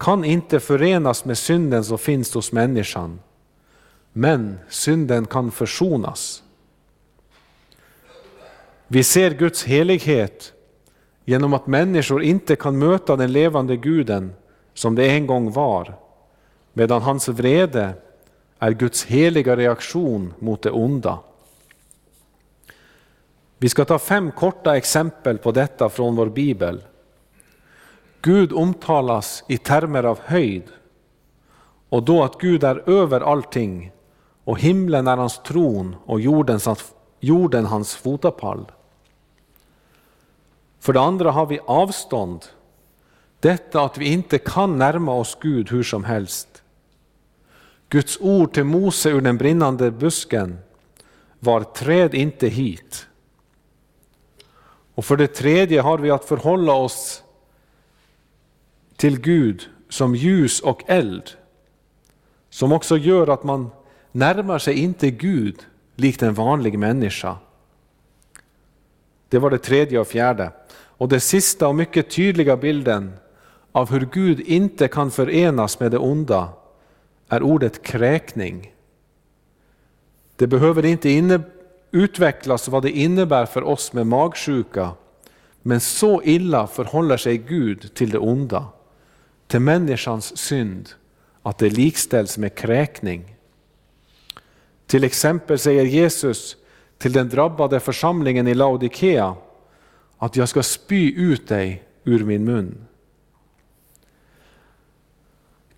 kan 0.04 0.26
inte 0.26 0.60
förenas 0.60 1.26
med 1.26 1.38
synden 1.38 1.84
som 1.84 1.98
finns 1.98 2.34
hos 2.34 2.52
människan. 2.52 3.20
Men 4.14 4.60
synden 4.70 5.26
kan 5.26 5.52
försonas. 5.52 6.44
Vi 8.88 9.04
ser 9.04 9.32
Guds 9.32 9.64
helighet 9.64 10.54
genom 11.26 11.54
att 11.54 11.68
människor 11.68 12.24
inte 12.24 12.56
kan 12.56 12.80
möta 12.80 13.16
den 13.16 13.32
levande 13.32 13.78
guden 13.78 14.34
som 14.74 14.96
det 14.96 15.10
en 15.10 15.28
gång 15.28 15.52
var, 15.52 15.96
medan 16.74 17.02
hans 17.02 17.28
vrede 17.28 17.94
är 18.60 18.72
Guds 18.72 19.06
heliga 19.06 19.56
reaktion 19.56 20.34
mot 20.40 20.62
det 20.62 20.72
onda. 20.72 21.20
Vi 23.58 23.70
ska 23.70 23.86
ta 23.86 24.00
fem 24.00 24.32
korta 24.32 24.78
exempel 24.78 25.38
på 25.38 25.52
detta 25.52 25.90
från 25.90 26.16
vår 26.16 26.30
bibel. 26.30 26.82
Gud 28.26 28.54
omtalas 28.54 29.44
i 29.48 29.58
termer 29.58 30.04
av 30.04 30.20
höjd 30.20 30.64
och 31.90 32.04
då 32.04 32.24
att 32.24 32.40
Gud 32.40 32.64
är 32.64 32.90
över 32.90 33.22
allting 33.22 33.92
och 34.44 34.60
himlen 34.60 35.08
är 35.08 35.18
hans 35.18 35.42
tron 35.44 35.96
och 36.06 36.22
jorden, 37.20 37.66
hans 37.66 37.96
fotapall. 37.96 38.72
För 40.80 40.94
det 40.94 41.02
andra 41.02 41.32
har 41.32 41.46
vi 41.46 41.60
avstånd, 41.66 42.46
detta 43.40 43.82
att 43.82 43.98
vi 43.98 44.14
inte 44.14 44.38
kan 44.38 44.78
närma 44.78 45.14
oss 45.14 45.38
Gud 45.42 45.72
hur 45.72 45.84
som 45.84 46.04
helst. 46.04 46.64
Guds 47.90 48.18
ord 48.22 48.54
till 48.54 48.64
Mose 48.64 49.10
ur 49.10 49.22
den 49.22 49.38
brinnande 49.38 49.92
busken 49.92 50.58
var 51.40 51.62
träd 51.62 52.14
inte 52.14 52.48
hit. 52.48 53.08
Och 54.96 55.06
för 55.06 55.18
det 55.18 55.28
tredje 55.28 55.82
har 55.82 55.98
vi 55.98 56.12
att 56.12 56.26
förhålla 56.26 56.74
oss 56.74 57.23
till 58.96 59.20
Gud 59.20 59.70
som 59.90 60.16
ljus 60.16 60.60
och 60.60 60.84
eld, 60.88 61.30
som 62.50 62.72
också 62.72 62.98
gör 62.98 63.28
att 63.28 63.44
man 63.44 63.70
närmar 64.12 64.60
sig 64.60 64.80
inte 64.80 65.12
Gud 65.12 65.56
likt 65.96 66.22
en 66.22 66.34
vanlig 66.34 66.80
människa. 66.80 67.38
Det 69.30 69.40
var 69.40 69.50
det 69.50 69.58
tredje 69.58 70.00
och 70.00 70.08
fjärde. 70.08 70.52
Och 70.76 71.10
det 71.10 71.20
sista 71.20 71.68
och 71.68 71.76
mycket 71.76 72.10
tydliga 72.10 72.58
bilden 72.58 73.14
av 73.72 73.92
hur 73.92 74.08
Gud 74.12 74.40
inte 74.40 74.88
kan 74.88 75.12
förenas 75.12 75.80
med 75.80 75.92
det 75.92 75.98
onda 75.98 76.50
är 77.30 77.44
ordet 77.44 77.84
kräkning. 77.84 78.74
Det 80.36 80.48
behöver 80.48 80.86
inte 80.86 81.42
utvecklas 81.92 82.68
vad 82.68 82.84
det 82.84 82.92
innebär 82.92 83.46
för 83.46 83.64
oss 83.64 83.94
med 83.94 84.08
magsjuka. 84.08 84.92
Men 85.62 85.80
så 85.80 86.22
illa 86.24 86.68
förhåller 86.68 87.18
sig 87.18 87.38
Gud 87.38 87.94
till 87.94 88.10
det 88.10 88.18
onda, 88.18 88.66
till 89.48 89.60
människans 89.60 90.38
synd, 90.38 90.90
att 91.42 91.58
det 91.58 91.70
likställs 91.70 92.38
med 92.38 92.56
kräkning. 92.56 93.36
Till 94.86 95.04
exempel 95.04 95.60
säger 95.60 95.84
Jesus 95.84 96.58
till 96.98 97.14
den 97.14 97.30
drabbade 97.30 97.80
församlingen 97.80 98.48
i 98.48 98.54
Laodikea 98.54 99.36
att 100.18 100.36
jag 100.36 100.50
ska 100.50 100.64
spy 100.64 101.14
ut 101.14 101.48
dig 101.48 101.84
ur 102.04 102.26
min 102.26 102.46
mun. 102.46 102.86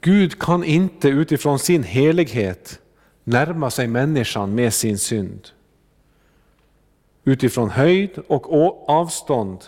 Gud 0.01 0.39
kan 0.39 0.63
inte 0.63 1.09
utifrån 1.09 1.59
sin 1.59 1.83
helighet 1.83 2.79
närma 3.23 3.71
sig 3.71 3.87
människan 3.87 4.55
med 4.55 4.73
sin 4.73 4.97
synd. 4.97 5.49
Utifrån 7.23 7.69
höjd 7.69 8.19
och 8.27 8.89
avstånd, 8.89 9.63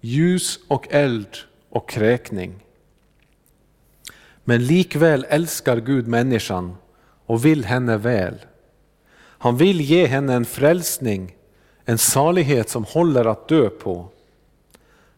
ljus 0.00 0.58
och 0.68 0.86
eld 0.90 1.36
och 1.68 1.88
kräkning. 1.88 2.54
Men 4.44 4.66
likväl 4.66 5.26
älskar 5.28 5.76
Gud 5.76 6.08
människan 6.08 6.76
och 7.26 7.44
vill 7.44 7.64
henne 7.64 7.96
väl. 7.96 8.34
Han 9.18 9.56
vill 9.56 9.80
ge 9.80 10.06
henne 10.06 10.34
en 10.34 10.44
frälsning, 10.44 11.36
en 11.84 11.98
salighet 11.98 12.68
som 12.68 12.84
håller 12.84 13.24
att 13.24 13.48
dö 13.48 13.68
på. 13.68 14.08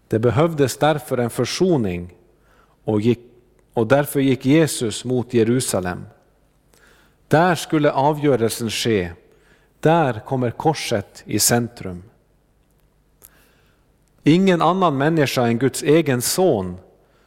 Det 0.09 0.19
behövdes 0.19 0.77
därför 0.77 1.19
en 1.19 1.31
försoning 1.31 2.15
och, 2.85 3.01
gick, 3.01 3.21
och 3.73 3.87
därför 3.87 4.21
gick 4.21 4.45
Jesus 4.45 5.05
mot 5.05 5.35
Jerusalem. 5.35 6.07
Där 7.29 7.55
skulle 7.55 7.93
avgörelsen 7.93 8.71
ske. 8.71 9.11
Där 9.81 10.21
kommer 10.21 10.51
korset 10.51 11.23
i 11.27 11.39
centrum. 11.39 12.03
Ingen 14.23 14.63
annan 14.63 14.97
människa 14.97 15.47
än 15.47 15.59
Guds 15.59 15.83
egen 15.83 16.23
son 16.23 16.77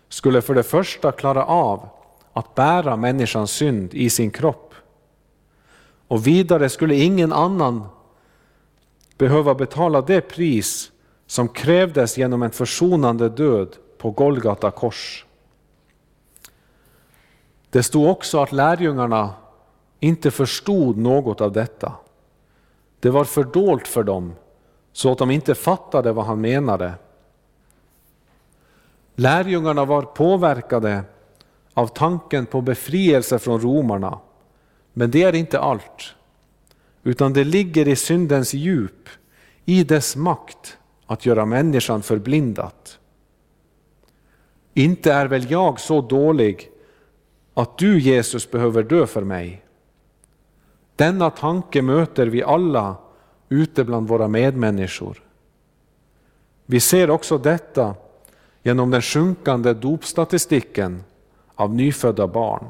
skulle 0.10 0.42
för 0.42 0.56
det 0.56 0.64
första 0.64 1.12
klara 1.12 1.46
av 1.46 1.90
att 2.34 2.56
bära 2.56 2.96
människans 2.96 3.52
synd 3.52 3.94
i 3.94 4.10
sin 4.10 4.32
kropp. 4.32 4.74
Och 6.08 6.28
vidare 6.28 6.70
skulle 6.70 6.96
ingen 6.96 7.34
annan 7.34 7.84
behöva 9.18 9.56
betala 9.56 10.02
det 10.02 10.22
pris 10.22 10.92
som 11.28 11.48
krävdes 11.48 12.18
genom 12.18 12.44
en 12.44 12.52
försonande 12.52 13.30
död 13.30 13.76
på 13.98 14.12
Golgata 14.12 14.72
kors. 14.72 15.26
Det 17.70 17.84
stod 17.84 18.10
också 18.10 18.40
att 18.40 18.52
lärjungarna 18.52 19.34
inte 20.00 20.32
förstod 20.32 20.98
något 20.98 21.42
av 21.42 21.52
detta. 21.52 21.94
Det 23.00 23.10
var 23.10 23.24
fördolt 23.24 23.88
för 23.88 24.04
dem, 24.04 24.34
så 24.94 25.12
att 25.12 25.18
de 25.18 25.32
inte 25.32 25.56
fattade 25.56 26.12
vad 26.12 26.26
han 26.26 26.42
menade. 26.42 26.94
Lärjungarna 29.20 29.86
var 29.86 30.02
påverkade 30.02 31.04
av 31.74 31.88
tanken 31.88 32.46
på 32.46 32.62
befrielse 32.62 33.40
från 33.40 33.62
romarna, 33.62 34.20
men 34.94 35.12
det 35.12 35.24
är 35.24 35.36
inte 35.36 35.60
allt, 35.60 36.16
utan 37.04 37.34
det 37.34 37.44
ligger 37.44 37.88
i 37.88 37.96
syndens 37.96 38.54
djup, 38.54 39.10
i 39.66 39.84
dess 39.84 40.16
makt 40.16 40.78
att 41.06 41.26
göra 41.26 41.46
människan 41.46 42.02
förblindat. 42.02 43.00
Inte 44.74 45.14
är 45.14 45.26
väl 45.26 45.52
jag 45.52 45.80
så 45.80 46.02
dålig 46.02 46.72
att 47.54 47.78
du 47.78 48.00
Jesus 48.00 48.52
behöver 48.52 48.84
dö 48.84 49.08
för 49.08 49.24
mig? 49.24 49.66
Denna 50.96 51.30
tanke 51.30 51.82
möter 51.82 52.28
vi 52.28 52.44
alla 52.44 52.96
ute 53.50 53.84
bland 53.84 54.08
våra 54.08 54.28
medmänniskor. 54.28 55.24
Vi 56.66 56.80
ser 56.80 57.10
också 57.10 57.38
detta 57.38 57.96
genom 58.64 58.92
den 58.92 59.02
sjunkande 59.02 59.74
dopstatistiken 59.74 61.04
av 61.56 61.76
nyfödda 61.76 62.28
barn. 62.28 62.68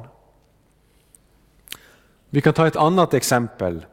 Vi 2.29 2.41
kan 2.41 2.53
ta 2.53 2.67
ett 2.67 2.75
annat 2.75 3.13
exempel. 3.13 3.85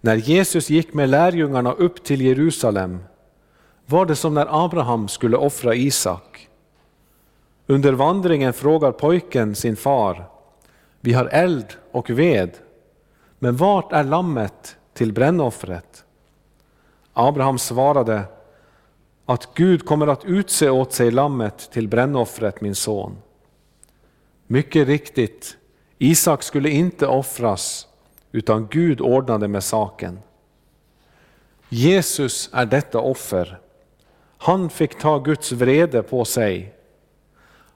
När 0.00 0.16
Jesus 0.16 0.70
gick 0.70 0.94
med 0.94 1.08
lärjungarna 1.08 1.72
upp 1.72 2.04
till 2.04 2.20
Jerusalem 2.20 2.98
var 3.86 4.06
det 4.06 4.16
som 4.16 4.34
när 4.34 4.64
Abraham 4.64 5.08
skulle 5.08 5.36
offra 5.36 5.74
Isak. 5.74 6.48
Under 7.66 7.92
vandringen 7.92 8.52
frågar 8.52 8.92
pojken 8.92 9.54
sin 9.54 9.76
far, 9.76 10.24
vi 11.00 11.12
har 11.12 11.26
eld 11.26 11.66
och 11.92 12.10
ved, 12.10 12.50
men 13.38 13.56
vart 13.56 13.92
är 13.92 14.04
lammet 14.04 14.76
till 14.94 15.12
brännoffret? 15.12 16.04
Abraham 17.12 17.58
svarade 17.58 18.22
att 19.26 19.54
Gud 19.54 19.86
kommer 19.86 20.06
att 20.06 20.24
utse 20.24 20.70
åt 20.70 20.92
sig 20.92 21.10
lammet 21.10 21.70
till 21.72 21.88
brännoffret, 21.88 22.60
min 22.60 22.74
son. 22.74 23.16
Mycket 24.46 24.86
riktigt, 24.88 25.56
Isak 25.98 26.42
skulle 26.42 26.70
inte 26.70 27.06
offras, 27.06 27.86
utan 28.32 28.68
Gud 28.70 29.00
ordnade 29.00 29.48
med 29.48 29.64
saken. 29.64 30.20
Jesus 31.68 32.50
är 32.52 32.66
detta 32.66 32.98
offer. 32.98 33.60
Han 34.38 34.70
fick 34.70 34.98
ta 34.98 35.18
Guds 35.18 35.52
vrede 35.52 36.02
på 36.02 36.24
sig. 36.24 36.74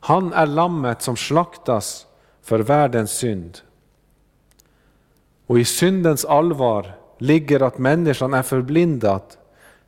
Han 0.00 0.32
är 0.32 0.46
lammet 0.46 1.02
som 1.02 1.16
slaktas 1.16 2.06
för 2.42 2.58
världens 2.58 3.10
synd. 3.10 3.58
Och 5.46 5.58
i 5.58 5.64
syndens 5.64 6.24
allvar 6.24 6.94
ligger 7.18 7.62
att 7.62 7.78
människan 7.78 8.34
är 8.34 8.42
förblindad 8.42 9.22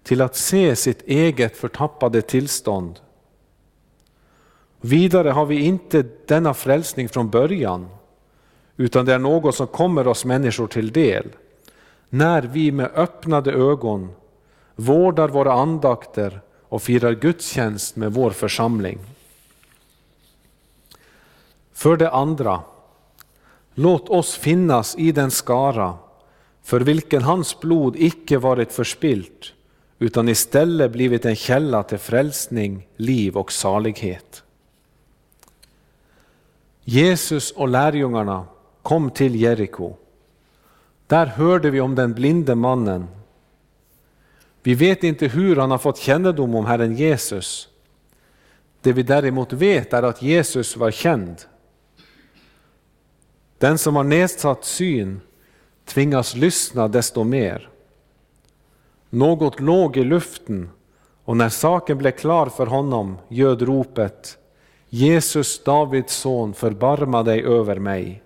till 0.08 0.22
att 0.22 0.36
se 0.36 0.76
sitt 0.76 1.02
eget 1.02 1.56
förtappade 1.56 2.22
tillstånd. 2.22 3.00
Vidare 4.80 5.30
har 5.30 5.46
vi 5.46 5.60
inte 5.64 6.04
denna 6.26 6.54
frälsning 6.54 7.08
från 7.08 7.30
början, 7.30 7.88
utan 8.76 9.04
det 9.06 9.14
är 9.14 9.18
något 9.18 9.54
som 9.54 9.66
kommer 9.66 10.06
oss 10.06 10.24
människor 10.24 10.66
till 10.66 10.92
del, 10.92 11.26
när 12.08 12.42
vi 12.42 12.72
med 12.72 12.90
öppnade 12.94 13.52
ögon 13.52 14.10
vårdar 14.76 15.28
våra 15.28 15.52
andakter 15.52 16.40
och 16.68 16.82
firar 16.82 17.12
gudstjänst 17.12 17.96
med 17.96 18.12
vår 18.12 18.30
församling. 18.30 18.98
För 21.72 21.96
det 21.96 22.10
andra, 22.10 22.60
låt 23.74 24.08
oss 24.08 24.36
finnas 24.36 24.96
i 24.98 25.12
den 25.12 25.30
skara 25.30 25.94
för 26.62 26.80
vilken 26.80 27.22
hans 27.22 27.60
blod 27.60 27.96
icke 27.96 28.38
varit 28.38 28.72
förspilt, 28.72 29.52
utan 29.98 30.28
istället 30.28 30.92
blivit 30.92 31.24
en 31.24 31.36
källa 31.36 31.82
till 31.82 31.98
frälsning, 31.98 32.88
liv 32.96 33.36
och 33.36 33.52
salighet. 33.52 34.42
Jesus 36.84 37.50
och 37.50 37.68
lärjungarna 37.68 38.46
kom 38.82 39.10
till 39.10 39.34
Jeriko. 39.34 39.96
Där 41.06 41.26
hörde 41.26 41.70
vi 41.70 41.80
om 41.80 41.94
den 41.94 42.14
blinde 42.14 42.54
mannen. 42.54 43.06
Vi 44.62 44.74
vet 44.74 45.04
inte 45.04 45.26
hur 45.26 45.56
han 45.56 45.70
har 45.70 45.78
fått 45.78 45.98
kännedom 45.98 46.54
om 46.54 46.66
Herren 46.66 46.94
Jesus. 46.94 47.68
Det 48.80 48.92
vi 48.92 49.02
däremot 49.02 49.52
vet 49.52 49.92
är 49.92 50.02
att 50.02 50.22
Jesus 50.22 50.76
var 50.76 50.90
känd. 50.90 51.36
Den 53.58 53.78
som 53.78 53.96
har 53.96 54.04
nedsatt 54.04 54.64
syn 54.64 55.20
tvingas 55.84 56.34
lyssna 56.34 56.88
desto 56.88 57.24
mer. 57.24 57.70
Något 59.10 59.60
låg 59.60 59.96
i 59.96 60.04
luften 60.04 60.70
och 61.24 61.36
när 61.36 61.48
saken 61.48 61.98
blev 61.98 62.10
klar 62.10 62.46
för 62.46 62.66
honom 62.66 63.18
göd 63.28 63.62
ropet 63.62 64.38
Jesus, 64.88 65.64
Davids 65.64 66.14
son, 66.14 66.54
förbarma 66.54 67.22
dig 67.22 67.44
över 67.44 67.78
mig. 67.78 68.22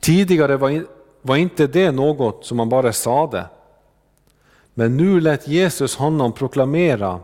Tidigare 0.00 0.56
var, 0.56 0.86
var 1.22 1.36
inte 1.36 1.66
det 1.66 1.90
något 1.90 2.44
som 2.44 2.56
man 2.56 2.68
bara 2.68 2.92
sade. 2.92 3.46
Men 4.74 4.96
nu 4.96 5.20
lät 5.20 5.48
Jesus 5.48 5.96
honom 5.96 6.32
proklamera 6.32 7.20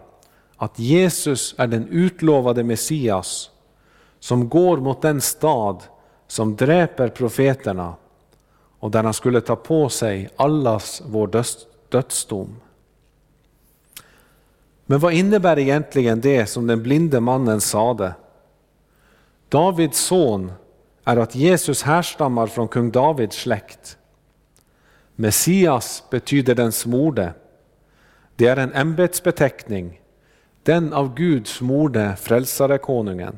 att 0.56 0.78
Jesus 0.78 1.54
är 1.58 1.66
den 1.66 1.88
utlovade 1.88 2.64
Messias 2.64 3.50
som 4.20 4.48
går 4.48 4.76
mot 4.76 5.02
den 5.02 5.20
stad 5.20 5.82
som 6.26 6.56
dräper 6.56 7.08
profeterna 7.08 7.94
och 8.78 8.90
där 8.90 9.04
han 9.04 9.14
skulle 9.14 9.40
ta 9.40 9.56
på 9.56 9.88
sig 9.88 10.30
allas 10.36 11.02
vår 11.06 11.30
dödsdom. 11.88 12.56
Men 14.86 14.98
vad 14.98 15.12
innebär 15.12 15.58
egentligen 15.58 16.20
det 16.20 16.46
som 16.46 16.66
den 16.66 16.82
blinde 16.82 17.20
mannen 17.20 17.60
sade? 17.60 18.14
Davids 19.48 19.98
son 19.98 20.52
är 21.04 21.16
att 21.16 21.34
Jesus 21.34 21.82
härstammar 21.82 22.46
från 22.46 22.68
kung 22.68 22.90
Davids 22.90 23.36
släkt. 23.36 23.98
Messias 25.14 26.04
betyder 26.10 26.54
den 26.54 26.72
smorde. 26.72 27.32
Det 28.36 28.46
är 28.46 28.56
en 28.56 28.72
ämbetsbeteckning, 28.72 30.00
den 30.62 30.92
av 30.92 31.14
Gud 31.14 31.46
smorde 31.46 32.16
frälsare 32.16 32.78
konungen. 32.78 33.36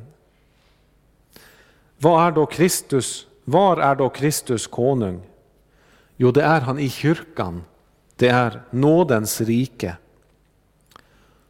Vad 1.99 2.27
är 2.27 2.33
då 2.33 2.47
Kristus? 2.47 3.27
Var 3.45 3.77
är 3.77 3.95
då 3.95 4.09
Kristus 4.09 4.67
konung? 4.67 5.30
Jo, 6.23 6.31
det 6.31 6.43
är 6.43 6.61
han 6.61 6.79
i 6.79 6.91
kyrkan. 6.91 7.63
Det 8.17 8.29
är 8.29 8.63
nådens 8.71 9.41
rike. 9.41 9.97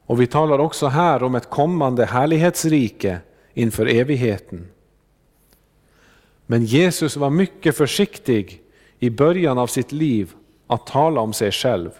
Och 0.07 0.21
vi 0.21 0.27
talar 0.27 0.59
också 0.59 0.87
här 0.87 1.23
om 1.23 1.35
ett 1.35 1.51
kommande 1.51 2.05
härlighetsrike 2.05 3.19
inför 3.55 3.87
evigheten. 3.87 4.69
Men 6.47 6.65
Jesus 6.65 7.17
var 7.17 7.31
mycket 7.31 7.77
försiktig 7.77 8.63
i 8.99 9.11
början 9.11 9.59
av 9.59 9.67
sitt 9.67 9.93
liv 9.93 10.33
att 10.67 10.87
tala 10.87 11.21
om 11.21 11.33
sig 11.33 11.53
själv. 11.53 11.91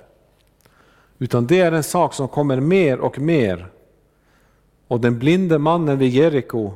Utan 1.19 1.47
det 1.47 1.61
är 1.61 1.73
en 1.73 1.83
sak 1.83 2.15
som 2.15 2.29
kommer 2.29 2.61
mer 2.61 3.01
och 3.01 3.19
mer. 3.19 3.67
Och 4.87 5.01
den 5.01 5.19
blinde 5.19 5.59
mannen 5.59 5.99
vid 5.99 6.11
Jeriko 6.11 6.73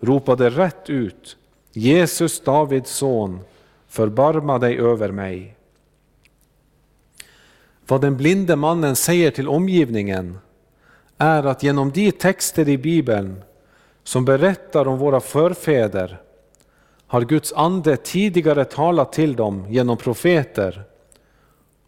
ropade 0.00 0.50
rätt 0.50 0.90
ut 0.90 1.36
Jesus, 1.72 2.40
Davids 2.40 2.90
son, 2.90 3.40
förbarma 3.92 4.58
dig 4.58 4.78
över 4.78 5.12
mig. 5.12 5.56
Vad 7.86 8.00
den 8.00 8.16
blinde 8.16 8.56
mannen 8.56 8.96
säger 8.96 9.30
till 9.30 9.48
omgivningen 9.48 10.38
är 11.18 11.42
att 11.42 11.62
genom 11.62 11.90
de 11.90 12.12
texter 12.12 12.68
i 12.68 12.78
Bibeln 12.78 13.42
som 14.02 14.24
berättar 14.24 14.88
om 14.88 14.98
våra 14.98 15.20
förfäder 15.20 16.20
har 17.06 17.20
Guds 17.20 17.52
ande 17.52 17.96
tidigare 17.96 18.64
talat 18.64 19.12
till 19.12 19.36
dem 19.36 19.66
genom 19.68 19.96
profeter 19.96 20.82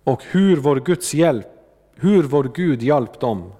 och 0.04 0.22
hur 0.24 0.56
vår, 0.56 0.76
Guds 0.80 1.14
hjälp, 1.14 1.48
hur 1.94 2.22
vår 2.22 2.50
Gud 2.54 2.82
hjälpt 2.82 3.20
dem. 3.20 3.52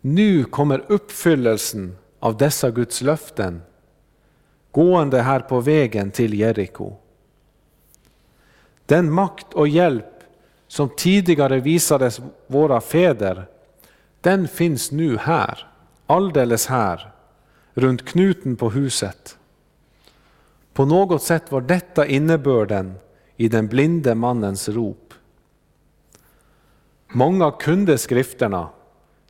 Nu 0.00 0.44
kommer 0.44 0.84
uppfyllelsen 0.86 1.96
av 2.18 2.36
dessa 2.36 2.70
Guds 2.70 3.02
löften 3.02 3.62
gående 4.70 5.22
här 5.22 5.40
på 5.40 5.60
vägen 5.60 6.10
till 6.10 6.34
Jeriko. 6.34 6.96
Den 8.88 9.12
makt 9.12 9.54
och 9.54 9.68
hjälp 9.68 10.22
som 10.66 10.88
tidigare 10.88 11.60
visades 11.60 12.20
våra 12.46 12.80
fäder, 12.80 13.46
den 14.20 14.48
finns 14.48 14.92
nu 14.92 15.16
här, 15.16 15.66
alldeles 16.06 16.66
här, 16.66 17.10
runt 17.74 18.04
knuten 18.04 18.56
på 18.56 18.70
huset. 18.70 19.38
På 20.72 20.84
något 20.84 21.22
sätt 21.22 21.52
var 21.52 21.60
detta 21.60 22.06
innebörden 22.06 22.94
i 23.36 23.48
den 23.48 23.68
blinde 23.68 24.14
mannens 24.14 24.68
rop. 24.68 25.14
Många 27.08 27.50
kunde 27.50 27.98
skrifterna, 27.98 28.68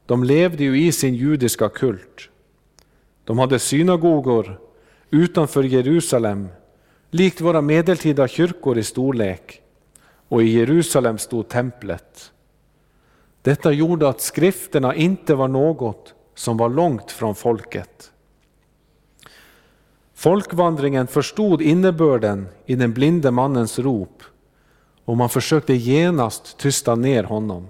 de 0.06 0.24
levde 0.24 0.64
ju 0.64 0.86
i 0.86 0.92
sin 0.92 1.14
judiska 1.14 1.68
kult. 1.68 2.28
De 3.24 3.38
hade 3.38 3.58
synagogor 3.58 4.60
utanför 5.10 5.62
Jerusalem, 5.62 6.48
likt 7.10 7.40
våra 7.40 7.60
medeltida 7.60 8.28
kyrkor 8.28 8.78
i 8.78 8.82
storlek, 8.82 9.62
och 10.28 10.42
i 10.42 10.46
Jerusalem 10.46 11.18
stod 11.18 11.48
templet. 11.48 12.32
Detta 13.42 13.72
gjorde 13.72 14.08
att 14.08 14.20
skrifterna 14.20 14.94
inte 14.94 15.34
var 15.34 15.48
något 15.48 16.14
som 16.34 16.56
var 16.56 16.68
långt 16.68 17.10
från 17.10 17.34
folket. 17.34 18.12
Folkvandringen 20.14 21.06
förstod 21.06 21.62
innebörden 21.62 22.46
i 22.66 22.74
den 22.74 22.92
blinde 22.92 23.30
mannens 23.30 23.78
rop 23.78 24.22
och 25.04 25.16
man 25.16 25.28
försökte 25.28 25.74
genast 25.74 26.58
tysta 26.58 26.94
ner 26.94 27.24
honom. 27.24 27.68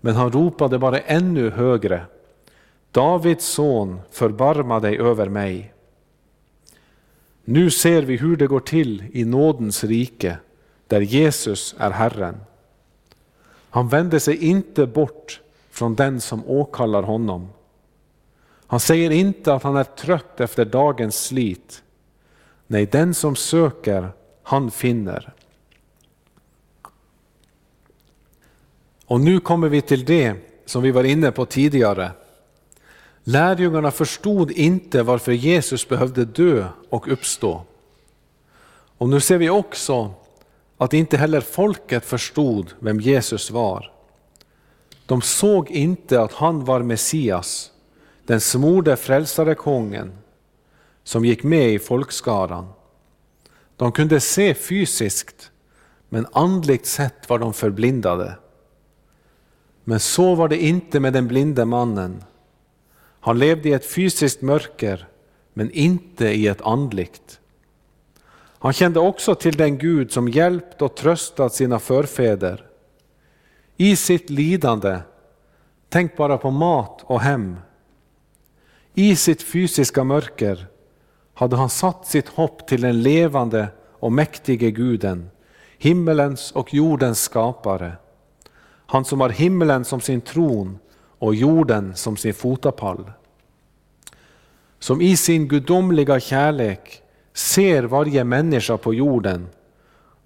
Men 0.00 0.14
han 0.14 0.32
ropade 0.32 0.78
bara 0.78 0.98
ännu 0.98 1.50
högre. 1.50 2.06
Davids 2.90 3.44
son, 3.44 4.00
förbarma 4.10 4.80
dig 4.80 4.98
över 4.98 5.28
mig. 5.28 5.73
Nu 7.44 7.70
ser 7.70 8.02
vi 8.02 8.16
hur 8.16 8.36
det 8.36 8.46
går 8.46 8.60
till 8.60 9.04
i 9.12 9.24
nådens 9.24 9.84
rike, 9.84 10.38
där 10.86 11.00
Jesus 11.00 11.74
är 11.78 11.90
Herren. 11.90 12.36
Han 13.70 13.88
vänder 13.88 14.18
sig 14.18 14.44
inte 14.44 14.86
bort 14.86 15.40
från 15.70 15.94
den 15.94 16.20
som 16.20 16.46
åkallar 16.46 17.02
honom. 17.02 17.48
Han 18.66 18.80
säger 18.80 19.10
inte 19.10 19.54
att 19.54 19.62
han 19.62 19.76
är 19.76 19.84
trött 19.84 20.40
efter 20.40 20.64
dagens 20.64 21.24
slit. 21.24 21.82
Nej, 22.66 22.86
den 22.86 23.14
som 23.14 23.36
söker, 23.36 24.08
han 24.42 24.70
finner. 24.70 25.32
Och 29.06 29.20
nu 29.20 29.40
kommer 29.40 29.68
vi 29.68 29.80
till 29.80 30.04
det 30.04 30.34
som 30.66 30.82
vi 30.82 30.90
var 30.90 31.04
inne 31.04 31.32
på 31.32 31.46
tidigare. 31.46 32.10
Lärjungarna 33.24 33.90
förstod 33.90 34.50
inte 34.50 35.02
varför 35.02 35.32
Jesus 35.32 35.88
behövde 35.88 36.24
dö 36.24 36.66
och 36.88 37.12
uppstå. 37.12 37.62
Och 38.98 39.08
nu 39.08 39.20
ser 39.20 39.38
vi 39.38 39.50
också 39.50 40.14
att 40.78 40.92
inte 40.92 41.16
heller 41.16 41.40
folket 41.40 42.04
förstod 42.04 42.72
vem 42.78 43.00
Jesus 43.00 43.50
var. 43.50 43.92
De 45.06 45.22
såg 45.22 45.70
inte 45.70 46.22
att 46.22 46.32
han 46.32 46.64
var 46.64 46.82
Messias, 46.82 47.70
den 48.26 48.40
smorde 48.40 48.96
frälsarekungen 48.96 50.12
som 51.04 51.24
gick 51.24 51.42
med 51.42 51.72
i 51.72 51.78
folkskaran. 51.78 52.68
De 53.76 53.92
kunde 53.92 54.20
se 54.20 54.54
fysiskt, 54.54 55.50
men 56.08 56.26
andligt 56.32 56.86
sett 56.86 57.28
var 57.28 57.38
de 57.38 57.52
förblindade. 57.52 58.38
Men 59.84 60.00
så 60.00 60.34
var 60.34 60.48
det 60.48 60.64
inte 60.64 61.00
med 61.00 61.12
den 61.12 61.28
blinde 61.28 61.64
mannen. 61.64 62.24
Han 63.24 63.38
levde 63.38 63.68
i 63.68 63.72
ett 63.72 63.86
fysiskt 63.86 64.42
mörker, 64.42 65.08
men 65.54 65.70
inte 65.70 66.26
i 66.26 66.46
ett 66.46 66.62
andligt. 66.62 67.40
Han 68.58 68.72
kände 68.72 69.00
också 69.00 69.34
till 69.34 69.56
den 69.56 69.78
Gud 69.78 70.12
som 70.12 70.28
hjälpt 70.28 70.82
och 70.82 70.96
tröstat 70.96 71.54
sina 71.54 71.78
förfäder. 71.78 72.66
I 73.76 73.96
sitt 73.96 74.30
lidande, 74.30 74.98
tänk 75.88 76.16
bara 76.16 76.38
på 76.38 76.50
mat 76.50 77.02
och 77.04 77.20
hem. 77.20 77.56
I 78.94 79.16
sitt 79.16 79.42
fysiska 79.42 80.04
mörker 80.04 80.66
hade 81.34 81.56
han 81.56 81.70
satt 81.70 82.06
sitt 82.06 82.28
hopp 82.28 82.66
till 82.66 82.80
den 82.80 83.02
levande 83.02 83.68
och 83.92 84.12
mäktige 84.12 84.70
guden, 84.70 85.30
himmelens 85.78 86.52
och 86.52 86.74
jordens 86.74 87.22
skapare. 87.22 87.92
Han 88.86 89.04
som 89.04 89.20
har 89.20 89.30
himmelen 89.30 89.84
som 89.84 90.00
sin 90.00 90.20
tron 90.20 90.78
och 91.24 91.34
jorden 91.34 91.94
som 91.94 92.16
sin 92.16 92.34
fotapall. 92.34 93.10
Som 94.78 95.00
i 95.00 95.16
sin 95.16 95.48
gudomliga 95.48 96.20
kärlek 96.20 97.02
ser 97.32 97.82
varje 97.82 98.24
människa 98.24 98.76
på 98.76 98.94
jorden, 98.94 99.48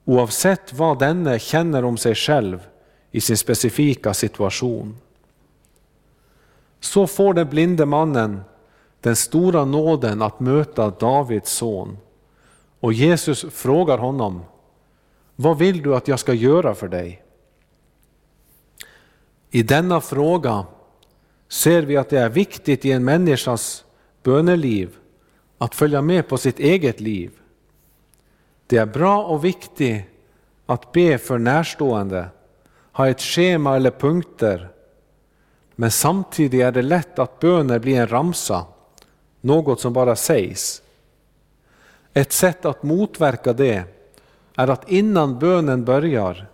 oavsett 0.04 0.72
vad 0.72 0.98
denne 0.98 1.38
känner 1.38 1.84
om 1.84 1.96
sig 1.96 2.14
själv 2.14 2.68
i 3.10 3.20
sin 3.20 3.36
specifika 3.36 4.14
situation. 4.14 4.96
Så 6.80 7.06
får 7.06 7.34
den 7.34 7.48
blinde 7.48 7.86
mannen 7.86 8.40
den 9.00 9.16
stora 9.16 9.64
nåden 9.64 10.22
att 10.22 10.40
möta 10.40 10.90
Davids 10.90 11.50
son. 11.50 11.98
Och 12.80 12.92
Jesus 12.92 13.46
frågar 13.50 13.98
honom, 13.98 14.42
vad 15.36 15.58
vill 15.58 15.82
du 15.82 15.96
att 15.96 16.08
jag 16.08 16.18
ska 16.18 16.34
göra 16.34 16.74
för 16.74 16.88
dig? 16.88 17.22
I 19.50 19.62
denna 19.62 20.00
fråga 20.00 20.66
ser 21.48 21.82
vi 21.82 21.96
att 21.96 22.08
det 22.08 22.20
är 22.20 22.28
viktigt 22.28 22.84
i 22.84 22.92
en 22.92 23.04
människas 23.04 23.84
böneliv 24.22 24.96
att 25.58 25.74
följa 25.74 26.02
med 26.02 26.28
på 26.28 26.38
sitt 26.38 26.58
eget 26.58 27.00
liv. 27.00 27.30
Det 28.66 28.76
är 28.76 28.86
bra 28.86 29.24
och 29.24 29.44
viktigt 29.44 30.04
att 30.66 30.92
be 30.92 31.18
för 31.18 31.38
närstående, 31.38 32.28
ha 32.92 33.08
ett 33.08 33.20
schema 33.20 33.76
eller 33.76 33.90
punkter, 33.90 34.68
men 35.74 35.90
samtidigt 35.90 36.62
är 36.62 36.72
det 36.72 36.82
lätt 36.82 37.18
att 37.18 37.40
böner 37.40 37.78
blir 37.78 38.00
en 38.00 38.08
ramsa, 38.08 38.66
något 39.40 39.80
som 39.80 39.92
bara 39.92 40.16
sägs. 40.16 40.82
Ett 42.12 42.32
sätt 42.32 42.64
att 42.64 42.82
motverka 42.82 43.52
det 43.52 43.84
är 44.56 44.68
att 44.68 44.90
innan 44.90 45.38
bönen 45.38 45.84
börjar, 45.84 46.46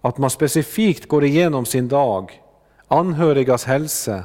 att 0.00 0.18
man 0.18 0.30
specifikt 0.30 1.08
går 1.08 1.24
igenom 1.24 1.66
sin 1.66 1.88
dag, 1.88 2.43
anhörigas 2.94 3.64
hälsa, 3.64 4.24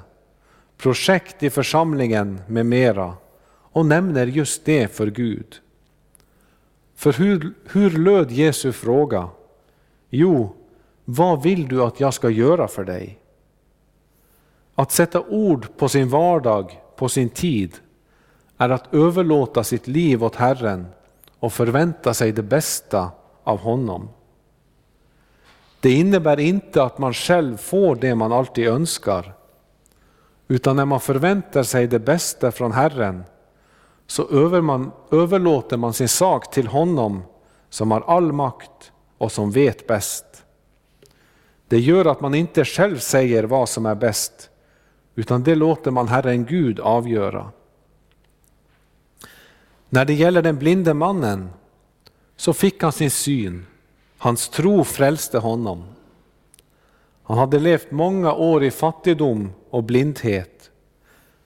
projekt 0.77 1.43
i 1.43 1.49
församlingen 1.49 2.41
med 2.47 2.65
mera 2.65 3.13
och 3.71 3.85
nämner 3.85 4.27
just 4.27 4.65
det 4.65 4.87
för 4.87 5.07
Gud. 5.07 5.55
För 6.95 7.13
hur, 7.13 7.53
hur 7.71 7.89
löd 7.89 8.31
Jesu 8.31 8.71
fråga? 8.71 9.29
Jo, 10.09 10.55
vad 11.05 11.43
vill 11.43 11.67
du 11.67 11.83
att 11.83 11.99
jag 11.99 12.13
ska 12.13 12.29
göra 12.29 12.67
för 12.67 12.83
dig? 12.83 13.19
Att 14.75 14.91
sätta 14.91 15.21
ord 15.21 15.67
på 15.77 15.89
sin 15.89 16.09
vardag, 16.09 16.81
på 16.95 17.09
sin 17.09 17.29
tid, 17.29 17.75
är 18.57 18.69
att 18.69 18.93
överlåta 18.93 19.63
sitt 19.63 19.87
liv 19.87 20.23
åt 20.23 20.35
Herren 20.35 20.87
och 21.39 21.53
förvänta 21.53 22.13
sig 22.13 22.31
det 22.31 22.43
bästa 22.43 23.11
av 23.43 23.59
honom. 23.59 24.09
Det 25.79 25.91
innebär 25.91 26.39
inte 26.39 26.83
att 26.83 26.97
man 26.97 27.13
själv 27.13 27.57
får 27.57 27.95
det 27.95 28.15
man 28.15 28.31
alltid 28.31 28.67
önskar, 28.67 29.33
utan 30.47 30.75
när 30.75 30.85
man 30.85 30.99
förväntar 30.99 31.63
sig 31.63 31.87
det 31.87 31.99
bästa 31.99 32.51
från 32.51 32.71
Herren 32.71 33.23
så 34.07 34.29
över 34.29 34.61
man, 34.61 34.91
överlåter 35.11 35.77
man 35.77 35.93
sin 35.93 36.07
sak 36.07 36.51
till 36.51 36.67
honom 36.67 37.23
som 37.69 37.91
har 37.91 38.01
all 38.01 38.31
makt 38.31 38.91
och 39.17 39.31
som 39.31 39.51
vet 39.51 39.87
bäst. 39.87 40.25
Det 41.67 41.79
gör 41.79 42.05
att 42.05 42.21
man 42.21 42.35
inte 42.35 42.65
själv 42.65 42.97
säger 42.97 43.43
vad 43.43 43.69
som 43.69 43.85
är 43.85 43.95
bäst, 43.95 44.49
utan 45.15 45.43
det 45.43 45.55
låter 45.55 45.91
man 45.91 46.07
Herren 46.07 46.45
Gud 46.45 46.79
avgöra. 46.79 47.51
När 49.89 50.05
det 50.05 50.13
gäller 50.13 50.41
den 50.41 50.57
blinde 50.57 50.93
mannen 50.93 51.49
så 52.35 52.53
fick 52.53 52.83
han 52.83 52.91
sin 52.91 53.11
syn, 53.11 53.65
hans 54.19 54.49
tro 54.49 54.83
frälste 54.83 55.37
honom. 55.37 55.83
Han 57.23 57.37
hade 57.37 57.59
levt 57.59 57.91
många 57.91 58.33
år 58.33 58.63
i 58.63 58.71
fattigdom 58.71 59.51
och 59.69 59.83
blindhet. 59.83 60.71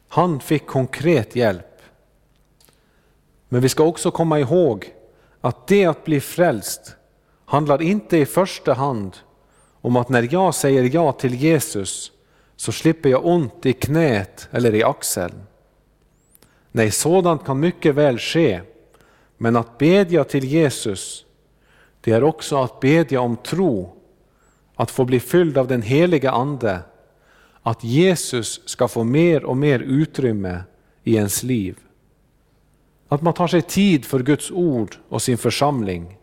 Han 0.08 0.40
fick 0.40 0.66
konkret 0.66 1.36
hjälp. 1.36 1.82
Men 3.50 3.62
vi 3.62 3.70
ska 3.70 3.84
också 3.84 4.12
komma 4.12 4.40
ihåg 4.40 4.94
att 5.42 5.68
det 5.68 5.86
att 5.86 6.06
bli 6.06 6.20
frälst 6.20 6.96
handlar 7.46 7.82
inte 7.82 8.18
i 8.18 8.26
första 8.26 8.74
hand 8.74 9.18
om 9.82 9.96
att 9.96 10.10
när 10.10 10.28
jag 10.32 10.56
säger 10.56 10.90
ja 10.94 11.12
till 11.12 11.36
Jesus 11.36 12.12
så 12.56 12.72
slipper 12.72 13.10
jag 13.10 13.26
ont 13.26 13.66
i 13.66 13.74
knät 13.74 14.48
eller 14.52 14.76
i 14.76 14.84
axeln. 14.84 15.44
Nej, 16.72 16.92
sådant 16.92 17.46
kan 17.46 17.60
mycket 17.60 17.96
väl 17.96 18.20
ske, 18.20 18.62
men 19.38 19.56
att 19.56 19.78
bedja 19.78 20.24
till 20.24 20.44
Jesus, 20.44 21.26
det 22.04 22.12
är 22.12 22.24
också 22.24 22.58
att 22.58 22.80
bedja 22.80 23.22
om 23.22 23.38
tro, 23.38 23.94
att 24.76 24.92
få 24.92 25.06
bli 25.06 25.20
fylld 25.20 25.58
av 25.58 25.68
den 25.68 25.82
heliga 25.82 26.32
Ande, 26.32 26.80
att 27.62 27.84
Jesus 27.84 28.62
ska 28.66 28.88
få 28.88 29.04
mer 29.04 29.44
och 29.44 29.58
mer 29.58 29.80
utrymme 29.80 30.64
i 31.04 31.16
ens 31.16 31.44
liv. 31.44 31.80
Att 33.08 33.22
man 33.22 33.34
tar 33.34 33.48
sig 33.48 33.62
tid 33.62 34.06
för 34.06 34.20
Guds 34.20 34.52
ord 34.52 34.96
och 35.10 35.22
sin 35.22 35.38
församling. 35.38 36.18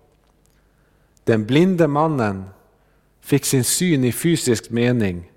Den 1.25 1.47
blinde 1.47 1.87
mannen 1.87 2.45
fick 3.21 3.45
sin 3.45 3.65
syn 3.65 4.05
i 4.05 4.13
fysisk 4.13 4.71
mening 4.71 5.33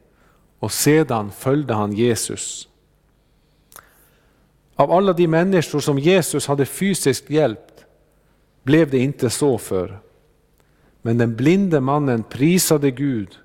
och 0.60 0.72
sedan 0.72 1.32
följde 1.32 1.74
han 1.74 1.94
Jesus. 1.94 2.68
Av 4.76 4.92
alla 4.92 5.14
de 5.14 5.28
människor 5.28 5.80
som 5.80 6.00
Jesus 6.00 6.48
hade 6.48 6.66
fysiskt 6.66 7.30
hjälpt 7.30 7.86
blev 8.64 8.90
det 8.90 8.98
inte 8.98 9.30
så 9.30 9.58
för. 9.58 10.00
Men 11.06 11.18
den 11.18 11.36
blinde 11.36 11.80
mannen 11.80 12.24
prisade 12.24 12.92
Gud 12.92 13.40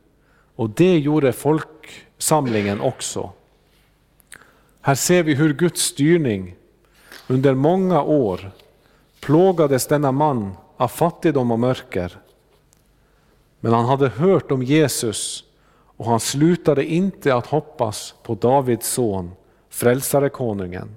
och 0.56 0.70
det 0.70 0.98
gjorde 0.98 1.32
folksamlingen 1.32 2.80
också. 2.80 3.32
Här 4.80 4.94
ser 4.94 5.22
vi 5.22 5.34
hur 5.34 5.54
Guds 5.54 5.82
styrning 5.82 6.54
under 7.26 7.54
många 7.54 8.02
år 8.02 8.50
plågades 9.20 9.86
denna 9.86 10.12
man 10.12 10.52
av 10.76 10.88
fattigdom 10.88 11.50
och 11.50 11.58
mörker. 11.58 12.18
Men 13.60 13.72
han 13.72 13.84
hade 13.84 14.08
hört 14.08 14.50
om 14.50 14.62
Jesus 14.62 15.44
och 15.96 16.06
han 16.06 16.20
slutade 16.20 16.84
inte 16.84 17.34
att 17.34 17.46
hoppas 17.46 18.14
på 18.22 18.34
Davids 18.34 18.88
son, 18.88 19.30
frälsarekonungen. 19.70 20.88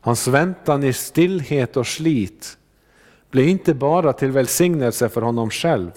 Hans 0.00 0.28
väntan 0.28 0.84
i 0.84 0.92
stillhet 0.92 1.76
och 1.76 1.86
slit 1.86 2.58
blev 3.36 3.48
inte 3.48 3.74
bara 3.74 4.12
till 4.12 4.30
välsignelse 4.30 5.08
för 5.08 5.22
honom 5.22 5.50
själv. 5.50 5.90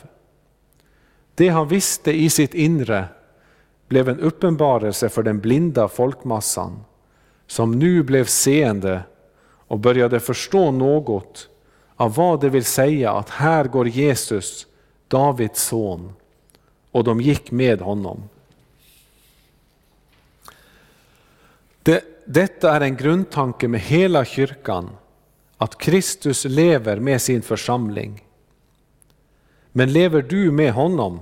Det 1.36 1.50
han 1.50 1.68
visste 1.68 2.12
i 2.12 2.30
sitt 2.30 2.54
inre 2.54 3.06
blev 3.88 4.10
en 4.10 4.20
uppenbarelse 4.20 5.10
för 5.10 5.24
den 5.24 5.40
blinda 5.40 5.88
folkmassan 5.88 6.84
som 7.48 7.80
nu 7.80 8.04
blev 8.04 8.26
seende 8.26 9.02
och 9.68 9.80
började 9.80 10.20
förstå 10.20 10.72
något 10.72 11.50
av 11.96 12.16
vad 12.16 12.42
det 12.42 12.50
vill 12.50 12.66
säga 12.66 13.12
att 13.12 13.30
här 13.30 13.66
går 13.66 13.88
Jesus, 13.88 14.68
Davids 15.08 15.64
son, 15.64 16.14
och 16.92 17.04
de 17.04 17.22
gick 17.22 17.52
med 17.52 17.82
honom. 17.82 18.24
Det, 21.84 22.04
detta 22.26 22.76
är 22.76 22.82
en 22.82 22.96
grundtanke 22.96 23.68
med 23.68 23.80
hela 23.80 24.26
kyrkan, 24.26 24.90
att 25.62 25.78
Kristus 25.78 26.46
lever 26.46 27.00
med 27.00 27.22
sin 27.22 27.42
församling. 27.42 28.26
Men 29.72 29.94
lever 29.94 30.22
du 30.22 30.52
med 30.52 30.74
honom, 30.74 31.20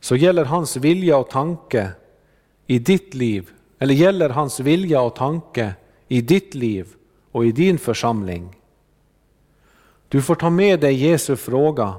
så 0.00 0.16
gäller 0.16 0.44
hans 0.44 0.76
vilja 0.76 1.16
och 1.16 1.30
tanke 1.30 1.90
i 2.66 2.78
ditt 2.78 3.14
liv, 3.14 3.50
eller 3.78 3.94
gäller 3.94 4.28
hans 4.28 4.60
vilja 4.60 5.00
och 5.00 5.16
tanke 5.16 5.74
i 6.08 6.20
ditt 6.20 6.54
liv 6.54 6.86
och 7.32 7.46
i 7.46 7.52
din 7.52 7.78
församling. 7.78 8.56
Du 10.08 10.22
får 10.22 10.34
ta 10.34 10.50
med 10.50 10.80
dig 10.80 10.94
Jesu 10.94 11.36
fråga, 11.36 11.94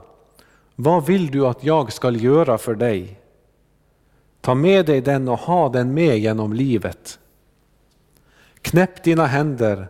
vad 0.76 1.06
vill 1.06 1.32
du 1.32 1.48
att 1.48 1.64
jag 1.64 1.94
ska 1.94 2.12
göra 2.12 2.58
för 2.58 2.76
dig? 2.76 3.20
Ta 4.42 4.56
med 4.56 4.86
dig 4.86 5.02
den 5.02 5.28
och 5.28 5.40
ha 5.40 5.70
den 5.70 5.94
med 5.94 6.20
genom 6.20 6.54
livet. 6.54 7.20
Knäpp 8.62 9.04
dina 9.04 9.26
händer 9.26 9.88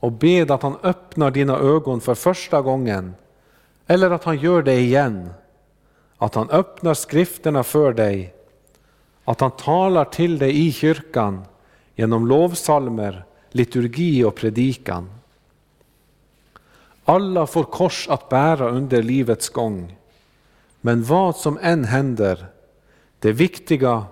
och 0.00 0.12
bed 0.12 0.50
att 0.50 0.62
han 0.62 0.76
öppnar 0.82 1.30
dina 1.30 1.58
ögon 1.58 2.00
för 2.00 2.14
första 2.14 2.62
gången, 2.62 3.14
eller 3.86 4.10
att 4.10 4.24
han 4.24 4.38
gör 4.38 4.62
det 4.62 4.80
igen. 4.80 5.30
Att 6.18 6.34
han 6.34 6.50
öppnar 6.50 6.94
skrifterna 6.94 7.62
för 7.62 7.92
dig, 7.92 8.34
att 9.24 9.40
han 9.40 9.50
talar 9.50 10.04
till 10.04 10.38
dig 10.38 10.66
i 10.66 10.72
kyrkan 10.72 11.44
genom 11.94 12.26
lovsalmer, 12.26 13.24
liturgi 13.50 14.24
och 14.24 14.34
predikan. 14.34 15.10
Alla 17.04 17.46
får 17.46 17.64
kors 17.64 18.08
att 18.08 18.28
bära 18.28 18.68
under 18.68 19.02
livets 19.02 19.48
gång. 19.48 19.96
Men 20.80 21.02
vad 21.02 21.36
som 21.36 21.58
än 21.62 21.84
händer, 21.84 22.46
det 23.18 23.32
viktiga 23.32 24.04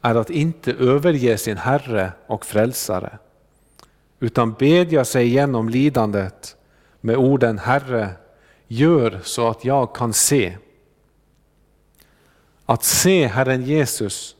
är 0.00 0.14
att 0.14 0.30
inte 0.30 0.72
överge 0.72 1.38
sin 1.38 1.56
Herre 1.56 2.12
och 2.26 2.46
Frälsare 2.46 3.18
utan 4.22 4.52
bedja 4.52 5.04
sig 5.04 5.26
igenom 5.26 5.68
lidandet 5.68 6.56
med 7.00 7.16
orden 7.16 7.58
Herre, 7.58 8.10
gör 8.66 9.20
så 9.22 9.48
att 9.48 9.64
jag 9.64 9.94
kan 9.94 10.12
se. 10.12 10.56
Att 12.66 12.84
se 12.84 13.26
Herren 13.26 13.64
Jesus, 13.64 14.36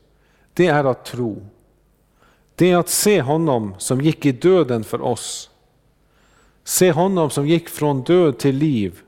det 0.55 0.67
är 0.67 0.85
att 0.85 1.05
tro. 1.05 1.47
Det 2.55 2.71
är 2.71 2.77
att 2.77 2.89
se 2.89 3.21
honom 3.21 3.75
som 3.79 4.01
gick 4.01 4.27
i 4.27 4.33
döden 4.33 4.85
för 4.85 5.01
oss. 5.01 5.51
Se 6.65 6.93
honom 6.93 7.31
som 7.31 7.47
gick 7.47 7.69
från 7.69 8.03
död 8.03 8.39
till 8.39 8.57
liv 8.57 9.01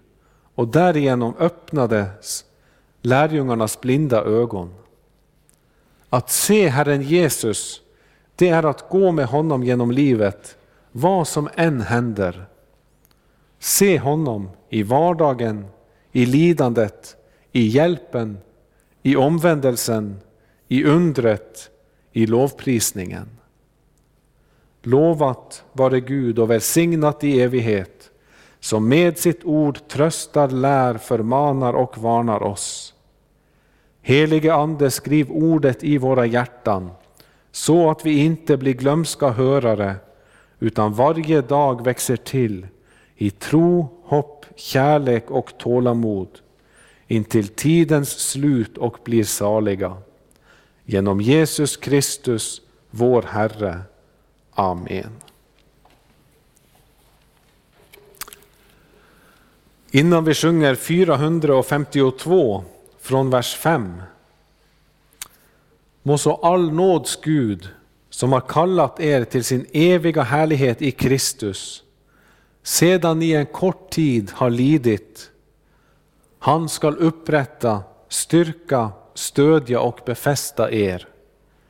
och 0.55 0.69
därigenom 0.69 1.35
öppnades 1.39 2.45
lärjungarnas 3.03 3.81
blinda 3.81 4.25
ögon. 4.25 4.75
Att 6.09 6.31
se 6.31 6.69
Herren 6.69 7.03
Jesus, 7.03 7.81
det 8.37 8.49
är 8.49 8.63
att 8.63 8.89
gå 8.89 9.13
med 9.13 9.27
honom 9.27 9.65
genom 9.65 9.91
livet 9.91 10.57
vad 10.97 11.29
som 11.29 11.49
än 11.55 11.81
händer. 11.81 12.47
Se 13.59 13.99
honom 13.99 14.51
i 14.69 14.83
vardagen, 14.83 15.67
i 16.13 16.27
lidandet, 16.27 17.17
i 17.53 17.67
hjälpen, 17.67 18.39
i 19.03 19.17
omvändelsen, 19.17 20.21
i 20.69 20.85
undret, 20.85 21.71
i 22.13 22.27
lovprisningen. 22.27 23.29
Lovat 24.83 25.65
vare 25.73 26.01
Gud 26.01 26.39
och 26.39 26.51
välsignat 26.51 27.25
i 27.25 27.41
evighet, 27.41 28.11
som 28.61 28.89
med 28.89 29.19
sitt 29.19 29.45
ord 29.45 29.89
tröstar, 29.89 30.49
lär, 30.49 30.99
förmanar 30.99 31.73
och 31.73 31.99
varnar 31.99 32.43
oss. 32.43 32.95
Helige 34.03 34.55
Ande, 34.55 34.91
skriv 34.91 35.31
ordet 35.31 35.85
i 35.85 35.99
våra 35.99 36.27
hjärtan, 36.27 36.91
så 37.51 37.91
att 37.91 38.07
vi 38.07 38.19
inte 38.19 38.57
blir 38.57 38.75
glömska 38.75 39.29
hörare, 39.29 39.97
utan 40.59 40.93
varje 40.93 41.41
dag 41.41 41.85
växer 41.85 42.17
till 42.17 42.67
i 43.17 43.31
tro, 43.31 43.89
hopp, 44.05 44.47
kärlek 44.57 45.31
och 45.31 45.59
tålamod 45.59 46.29
intill 47.07 47.49
tidens 47.49 48.11
slut 48.11 48.79
och 48.79 48.99
blir 49.05 49.25
saliga. 49.25 49.97
Genom 50.85 51.21
Jesus 51.21 51.77
Kristus, 51.77 52.61
vår 52.91 53.23
Herre. 53.23 53.81
Amen. 54.51 55.11
Innan 59.91 60.25
vi 60.25 60.35
sjunger 60.35 60.75
452 60.75 62.65
från 63.01 63.31
vers 63.31 63.57
5. 63.57 64.03
Må 66.03 66.19
så 66.19 66.35
all 66.35 66.73
nåds 66.73 67.21
Gud 67.23 67.69
som 68.15 68.33
har 68.33 68.41
kallat 68.41 69.01
er 69.01 69.25
till 69.25 69.45
sin 69.45 69.67
eviga 69.73 70.23
härlighet 70.23 70.83
i 70.83 70.91
Kristus, 70.91 71.83
sedan 72.63 73.19
ni 73.19 73.33
en 73.33 73.47
kort 73.47 73.91
tid 73.91 74.31
har 74.31 74.51
lidit. 74.51 75.31
Han 76.39 76.69
skall 76.69 76.97
upprätta, 76.97 77.83
styrka, 78.09 78.91
stödja 79.15 79.81
och 79.81 80.01
befästa 80.07 80.73
er. 80.73 81.09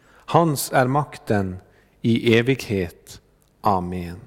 Hans 0.07 0.73
är 0.73 0.87
makten 0.87 1.57
i 2.03 2.39
evighet. 2.39 3.21
Amen. 3.61 4.21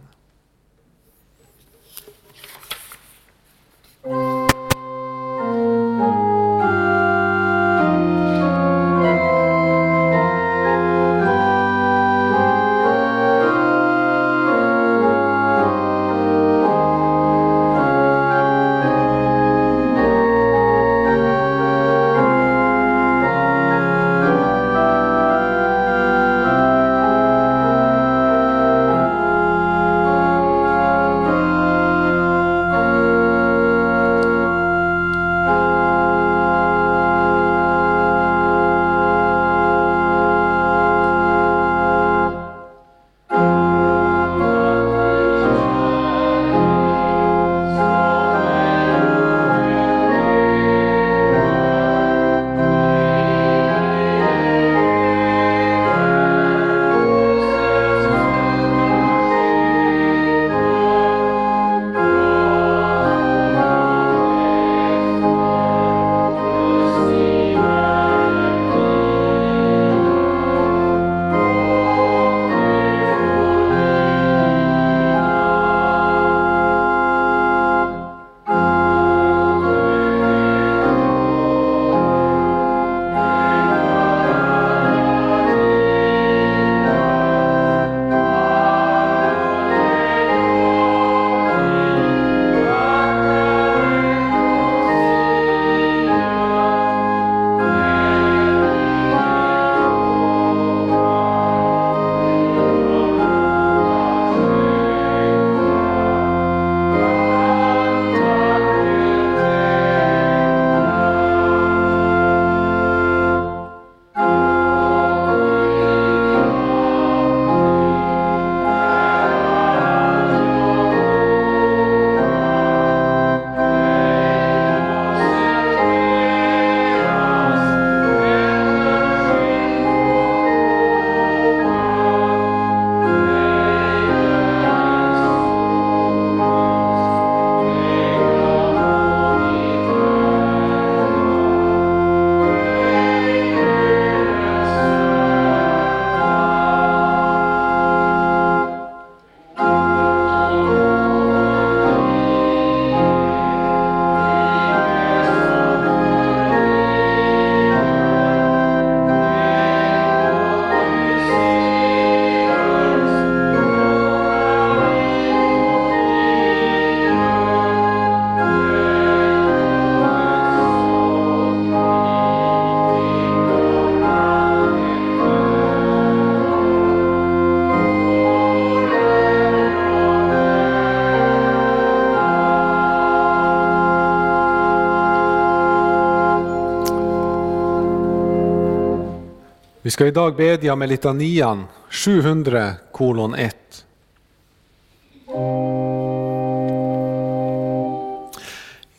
Ska 189.98 190.08
idag 190.08 190.36
bedja 190.36 190.76
med 190.76 190.90
litanian 190.90 191.64
700 191.90 192.72
kolon 192.92 193.36
1. 193.36 193.56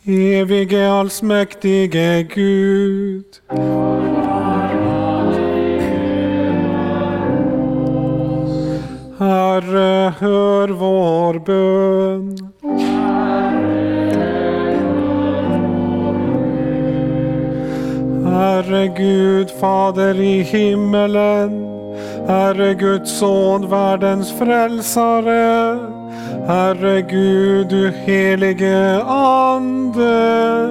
Evige 0.04 0.90
allsmäktige 0.92 2.22
Gud. 2.34 3.24
Herre, 9.18 10.14
hör 10.18 10.68
vår 10.68 11.38
bön. 11.38 11.77
Himmelen, 20.52 21.66
Herre 22.26 22.74
Guds 22.74 23.18
son, 23.18 23.70
världens 23.70 24.32
frälsare, 24.38 25.78
Herre 26.46 27.02
Gud, 27.02 27.68
du 27.68 27.90
helige 27.90 29.02
Ande. 29.04 30.68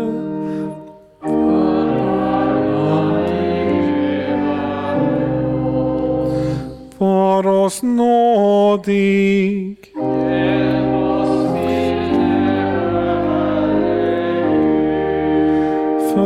Var 6.97 7.47
oss 7.47 7.83
nådig. 7.83 9.77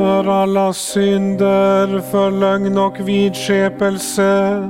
För 0.01 0.27
alla 0.27 0.73
synder, 0.73 2.01
för 2.11 2.31
lögn 2.31 2.77
och 2.77 2.99
vidskepelse, 2.99 4.69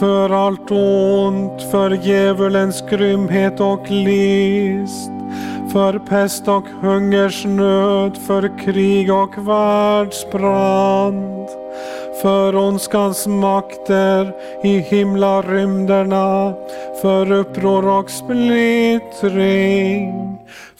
för 0.00 0.30
allt 0.30 0.70
ont, 0.70 1.62
för 1.70 1.90
djävulens 1.90 2.84
grymhet 2.90 3.60
och 3.60 3.90
list, 3.90 5.10
för 5.72 5.98
pest 5.98 6.48
och 6.48 6.64
hungersnöd, 6.80 8.16
för 8.16 8.58
krig 8.64 9.12
och 9.12 9.48
världsbrand, 9.48 11.48
för 12.22 12.56
ondskans 12.56 13.26
makter 13.26 14.32
i 14.64 14.78
himlarymderna, 14.78 16.52
för 17.02 17.32
uppror 17.32 17.88
och 17.88 18.10
splittring, 18.10 18.94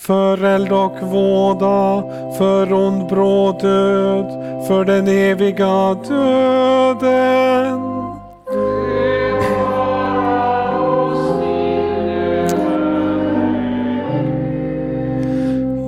för 0.06 0.44
eld 0.44 0.72
och 0.72 1.02
våda, 1.02 2.02
för 2.38 2.72
ond 2.72 3.08
bråd 3.08 3.60
död, 3.60 4.26
för 4.66 4.84
den 4.84 5.08
eviga 5.08 5.94
döden. 6.08 7.80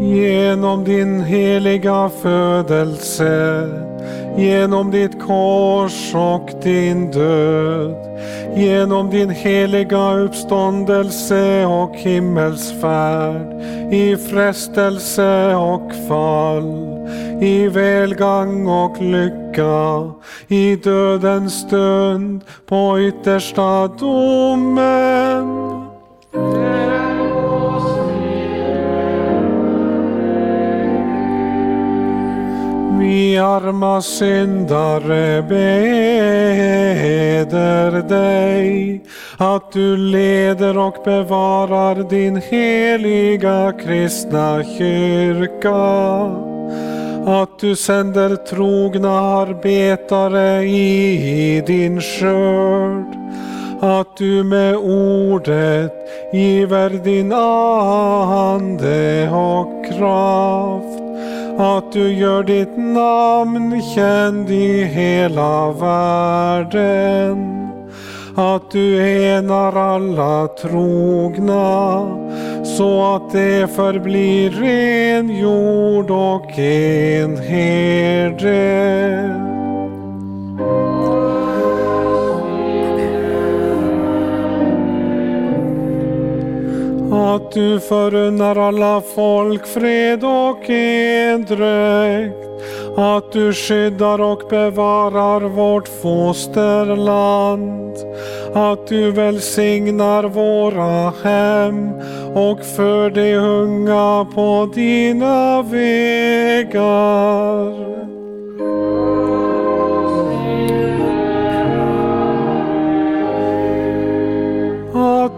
Genom 0.01 0.85
din 0.85 1.21
heliga 1.21 2.11
födelse, 2.23 3.86
genom 4.37 4.91
ditt 4.91 5.20
kors 5.20 6.14
och 6.14 6.51
din 6.62 7.11
död, 7.11 7.95
genom 8.57 9.11
din 9.11 9.30
heliga 9.30 10.12
uppståndelse 10.12 11.66
och 11.66 11.97
himmelsfärd, 11.97 13.62
i 13.93 14.16
frestelse 14.16 15.55
och 15.55 15.93
fall, 16.09 16.99
i 17.41 17.68
välgång 17.68 18.68
och 18.68 19.03
lycka, 19.03 20.12
i 20.49 20.76
dödens 20.76 21.61
stund, 21.61 22.41
på 22.66 23.01
yttersta 23.01 23.89
domen. 23.89 25.66
Arma 33.57 34.03
syndare 34.03 35.43
beder 35.43 36.73
dig 38.09 39.03
att 39.37 39.73
du 39.73 39.97
leder 39.97 40.79
och 40.79 40.97
bevarar 41.05 42.09
din 42.11 42.37
heliga 42.37 43.73
kristna 43.73 44.63
kyrka. 44.79 45.75
Att 47.27 47.59
du 47.59 47.77
sänder 47.77 48.37
trogna 48.37 49.21
arbetare 49.21 50.65
i 50.65 51.63
din 51.67 52.01
skörd. 52.01 53.17
Att 53.81 54.17
du 54.17 54.45
med 54.45 54.77
ordet 54.77 55.93
giver 56.33 56.91
din 56.91 57.33
ande 57.33 59.31
och 59.31 59.85
kraft 59.87 61.06
att 61.59 61.93
du 61.93 62.13
gör 62.13 62.43
ditt 62.43 62.79
namn 62.79 63.83
känd 63.95 64.51
i 64.51 64.85
hela 64.85 65.73
världen. 65.73 67.53
Att 68.37 68.71
du 68.71 69.03
enar 69.23 69.77
alla 69.77 70.49
trogna 70.49 72.07
så 72.65 73.15
att 73.15 73.33
det 73.33 73.71
förblir 73.77 74.63
en 74.63 75.37
jord 75.37 76.11
och 76.11 76.59
en 76.59 77.37
herde. 77.37 78.47
Att 87.37 87.53
du 87.53 87.80
förunnar 87.80 88.57
alla 88.68 89.03
folk 89.14 89.66
fred 89.66 90.24
och 90.24 90.70
endräkt. 90.70 92.37
Att 92.97 93.32
du 93.32 93.53
skyddar 93.53 94.20
och 94.20 94.43
bevarar 94.51 95.41
vårt 95.41 95.89
fosterland. 96.03 97.97
Att 98.55 98.87
du 98.87 99.11
välsignar 99.11 100.24
våra 100.24 101.11
hem 101.24 101.91
och 102.34 102.64
för 102.76 103.11
de 103.11 103.34
unga 103.34 104.26
på 104.34 104.70
dina 104.74 105.62
vägar. 105.62 106.87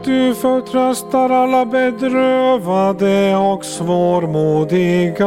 Du 0.08 0.34
förtröstar 0.34 1.30
alla 1.30 1.66
bedrövade 1.66 3.36
och 3.36 3.64
svårmodiga. 3.64 5.26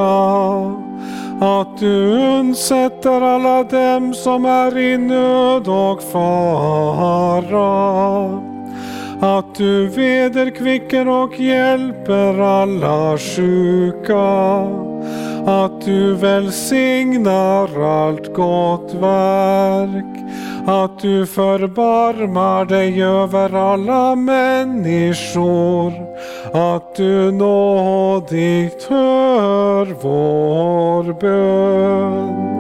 Att 1.42 1.78
du 1.78 2.12
undsätter 2.40 3.22
alla 3.22 3.64
dem 3.64 4.14
som 4.14 4.46
är 4.46 4.78
i 4.78 4.98
nöd 4.98 5.68
och 5.68 6.04
fara. 6.04 7.62
Att 9.22 9.56
du 9.56 9.88
vederkvicker 9.88 11.08
och 11.08 11.40
hjälper 11.40 12.40
alla 12.40 13.18
sjuka. 13.18 14.62
Att 15.46 15.82
du 15.86 16.16
välsignar 16.16 17.82
allt 17.84 18.34
gott 18.34 18.94
verk 18.94 20.22
att 20.68 21.00
du 21.00 21.26
förbarmar 21.26 22.66
dig 22.66 23.04
över 23.04 23.54
alla 23.56 24.16
människor, 24.16 25.94
att 26.54 26.96
du 26.96 27.32
nådigt 27.32 28.84
hör 28.84 29.86
vår 30.02 31.14
bön. 31.22 32.52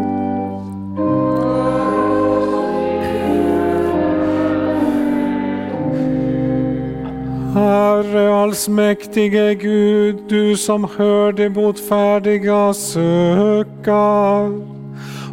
Herre 7.56 8.36
allsmäktige 8.36 9.56
Gud, 9.56 10.16
du 10.30 10.58
som 10.58 10.88
hör 10.97 11.32
de 11.32 11.49
botfärdiga 11.49 12.74
sökar, 12.74 14.52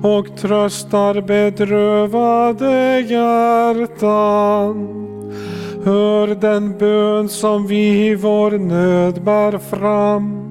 och 0.02 0.36
tröstar 0.36 1.20
bedrövade 1.20 3.00
hjärtan. 3.00 4.88
Hör 5.84 6.26
den 6.26 6.78
bön 6.78 7.28
som 7.28 7.66
vi 7.66 8.06
i 8.06 8.14
vår 8.14 8.50
nöd 8.50 9.22
bär 9.22 9.58
fram 9.58 10.48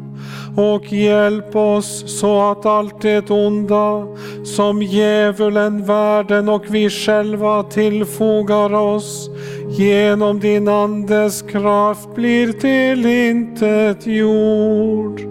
och 0.58 0.94
hjälp 0.94 1.56
oss 1.56 2.20
så 2.20 2.52
att 2.52 2.66
allt 2.66 3.02
det 3.02 3.32
onda 3.32 4.08
som 4.44 4.82
djävulen, 4.82 5.86
världen 5.86 6.50
och 6.50 6.64
vi 6.70 6.90
själva 6.90 7.64
tillfogar 7.64 8.74
oss 8.74 9.30
genom 9.70 10.40
din 10.40 10.68
Andes 10.68 11.42
kraft 11.42 12.16
blir 12.16 12.52
till 12.52 13.06
intet 13.06 14.08
jord 14.08 15.22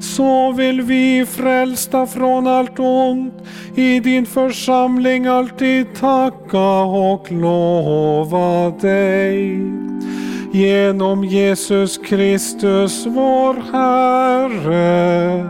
så 0.00 0.52
vill 0.52 0.82
vi 0.82 1.26
frälsta 1.26 2.06
från 2.06 2.46
allt 2.46 2.78
ont 2.78 3.34
i 3.74 4.00
din 4.00 4.26
församling 4.26 5.26
alltid 5.26 5.94
tacka 5.94 6.80
och 6.82 7.32
lova 7.32 8.70
dig. 8.70 9.60
Genom 10.52 11.24
Jesus 11.24 11.98
Kristus 11.98 13.06
vår 13.06 13.54
Herre. 13.72 15.48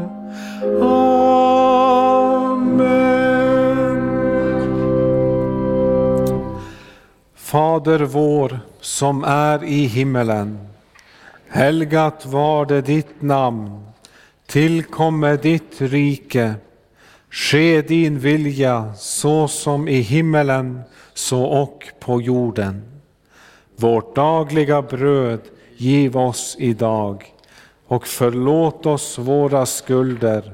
Amen. 0.83 1.21
Fader 7.37 8.01
vår 8.01 8.61
som 8.81 9.25
är 9.25 9.65
i 9.65 9.87
himmelen. 9.87 10.59
Helgat 11.49 12.27
var 12.27 12.67
det 12.67 12.81
ditt 12.81 13.23
namn. 13.23 13.90
Tillkomme 14.51 15.37
ditt 15.37 15.81
rike. 15.81 16.55
Ske 17.31 17.83
din 17.83 18.19
vilja 18.19 18.95
så 18.97 19.49
som 19.49 19.89
i 19.89 20.01
himmelen 20.01 20.81
så 21.15 21.43
och 21.45 21.85
på 22.01 22.21
jorden. 22.21 22.83
Vårt 23.77 24.15
dagliga 24.15 24.83
bröd 24.83 25.41
giv 25.77 26.17
oss 26.17 26.57
idag 26.59 27.25
och 27.87 28.07
förlåt 28.07 28.87
oss 28.87 29.19
våra 29.19 29.67
skulder 29.67 30.53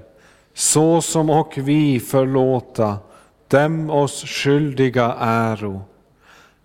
så 0.55 1.01
som 1.01 1.31
och 1.31 1.53
vi 1.57 2.01
förlåta 2.01 2.99
dem 3.49 3.91
oss 3.91 4.25
skyldiga 4.25 5.17
äro. 5.21 5.81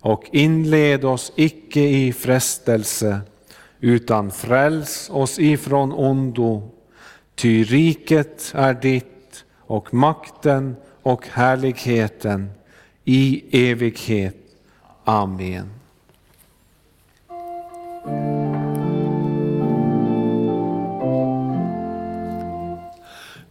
Och 0.00 0.24
inled 0.32 1.04
oss 1.04 1.32
icke 1.36 1.80
i 1.80 2.12
frestelse 2.12 3.20
utan 3.80 4.30
fräls 4.30 5.10
oss 5.12 5.38
ifrån 5.38 5.92
ondo. 5.92 6.70
Ty 7.34 7.64
riket 7.64 8.52
är 8.54 8.74
ditt 8.74 9.44
och 9.60 9.94
makten 9.94 10.76
och 11.02 11.26
härligheten 11.28 12.50
i 13.04 13.42
evighet. 13.70 14.36
Amen. 15.04 15.70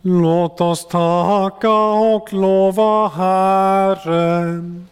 Låt 0.01 0.61
oss 0.61 0.87
tacka 0.87 1.71
och 1.91 2.33
lova 2.33 3.07
Herren. 3.07 4.87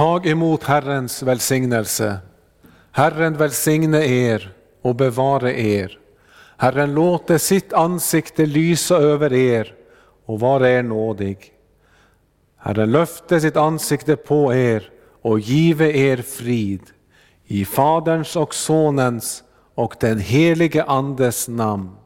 Tag 0.00 0.26
emot 0.26 0.62
Herrens 0.64 1.22
välsignelse. 1.22 2.18
Herren 2.92 3.36
välsigne 3.36 4.04
er 4.04 4.52
och 4.82 4.94
bevare 4.96 5.60
er. 5.60 5.98
Herren 6.56 6.94
låte 6.94 7.38
sitt 7.38 7.72
ansikte 7.72 8.46
lysa 8.46 8.96
över 8.96 9.32
er 9.32 9.74
och 10.26 10.40
vara 10.40 10.70
er 10.70 10.82
nådig. 10.82 11.52
Herren 12.56 12.92
löfte 12.92 13.40
sitt 13.40 13.56
ansikte 13.56 14.16
på 14.16 14.54
er 14.54 14.90
och 15.22 15.40
give 15.40 15.92
er 15.92 16.22
frid. 16.22 16.82
I 17.44 17.64
Faderns 17.64 18.36
och 18.36 18.54
Sonens 18.54 19.42
och 19.74 19.94
den 20.00 20.18
helige 20.18 20.84
Andes 20.84 21.48
namn. 21.48 21.99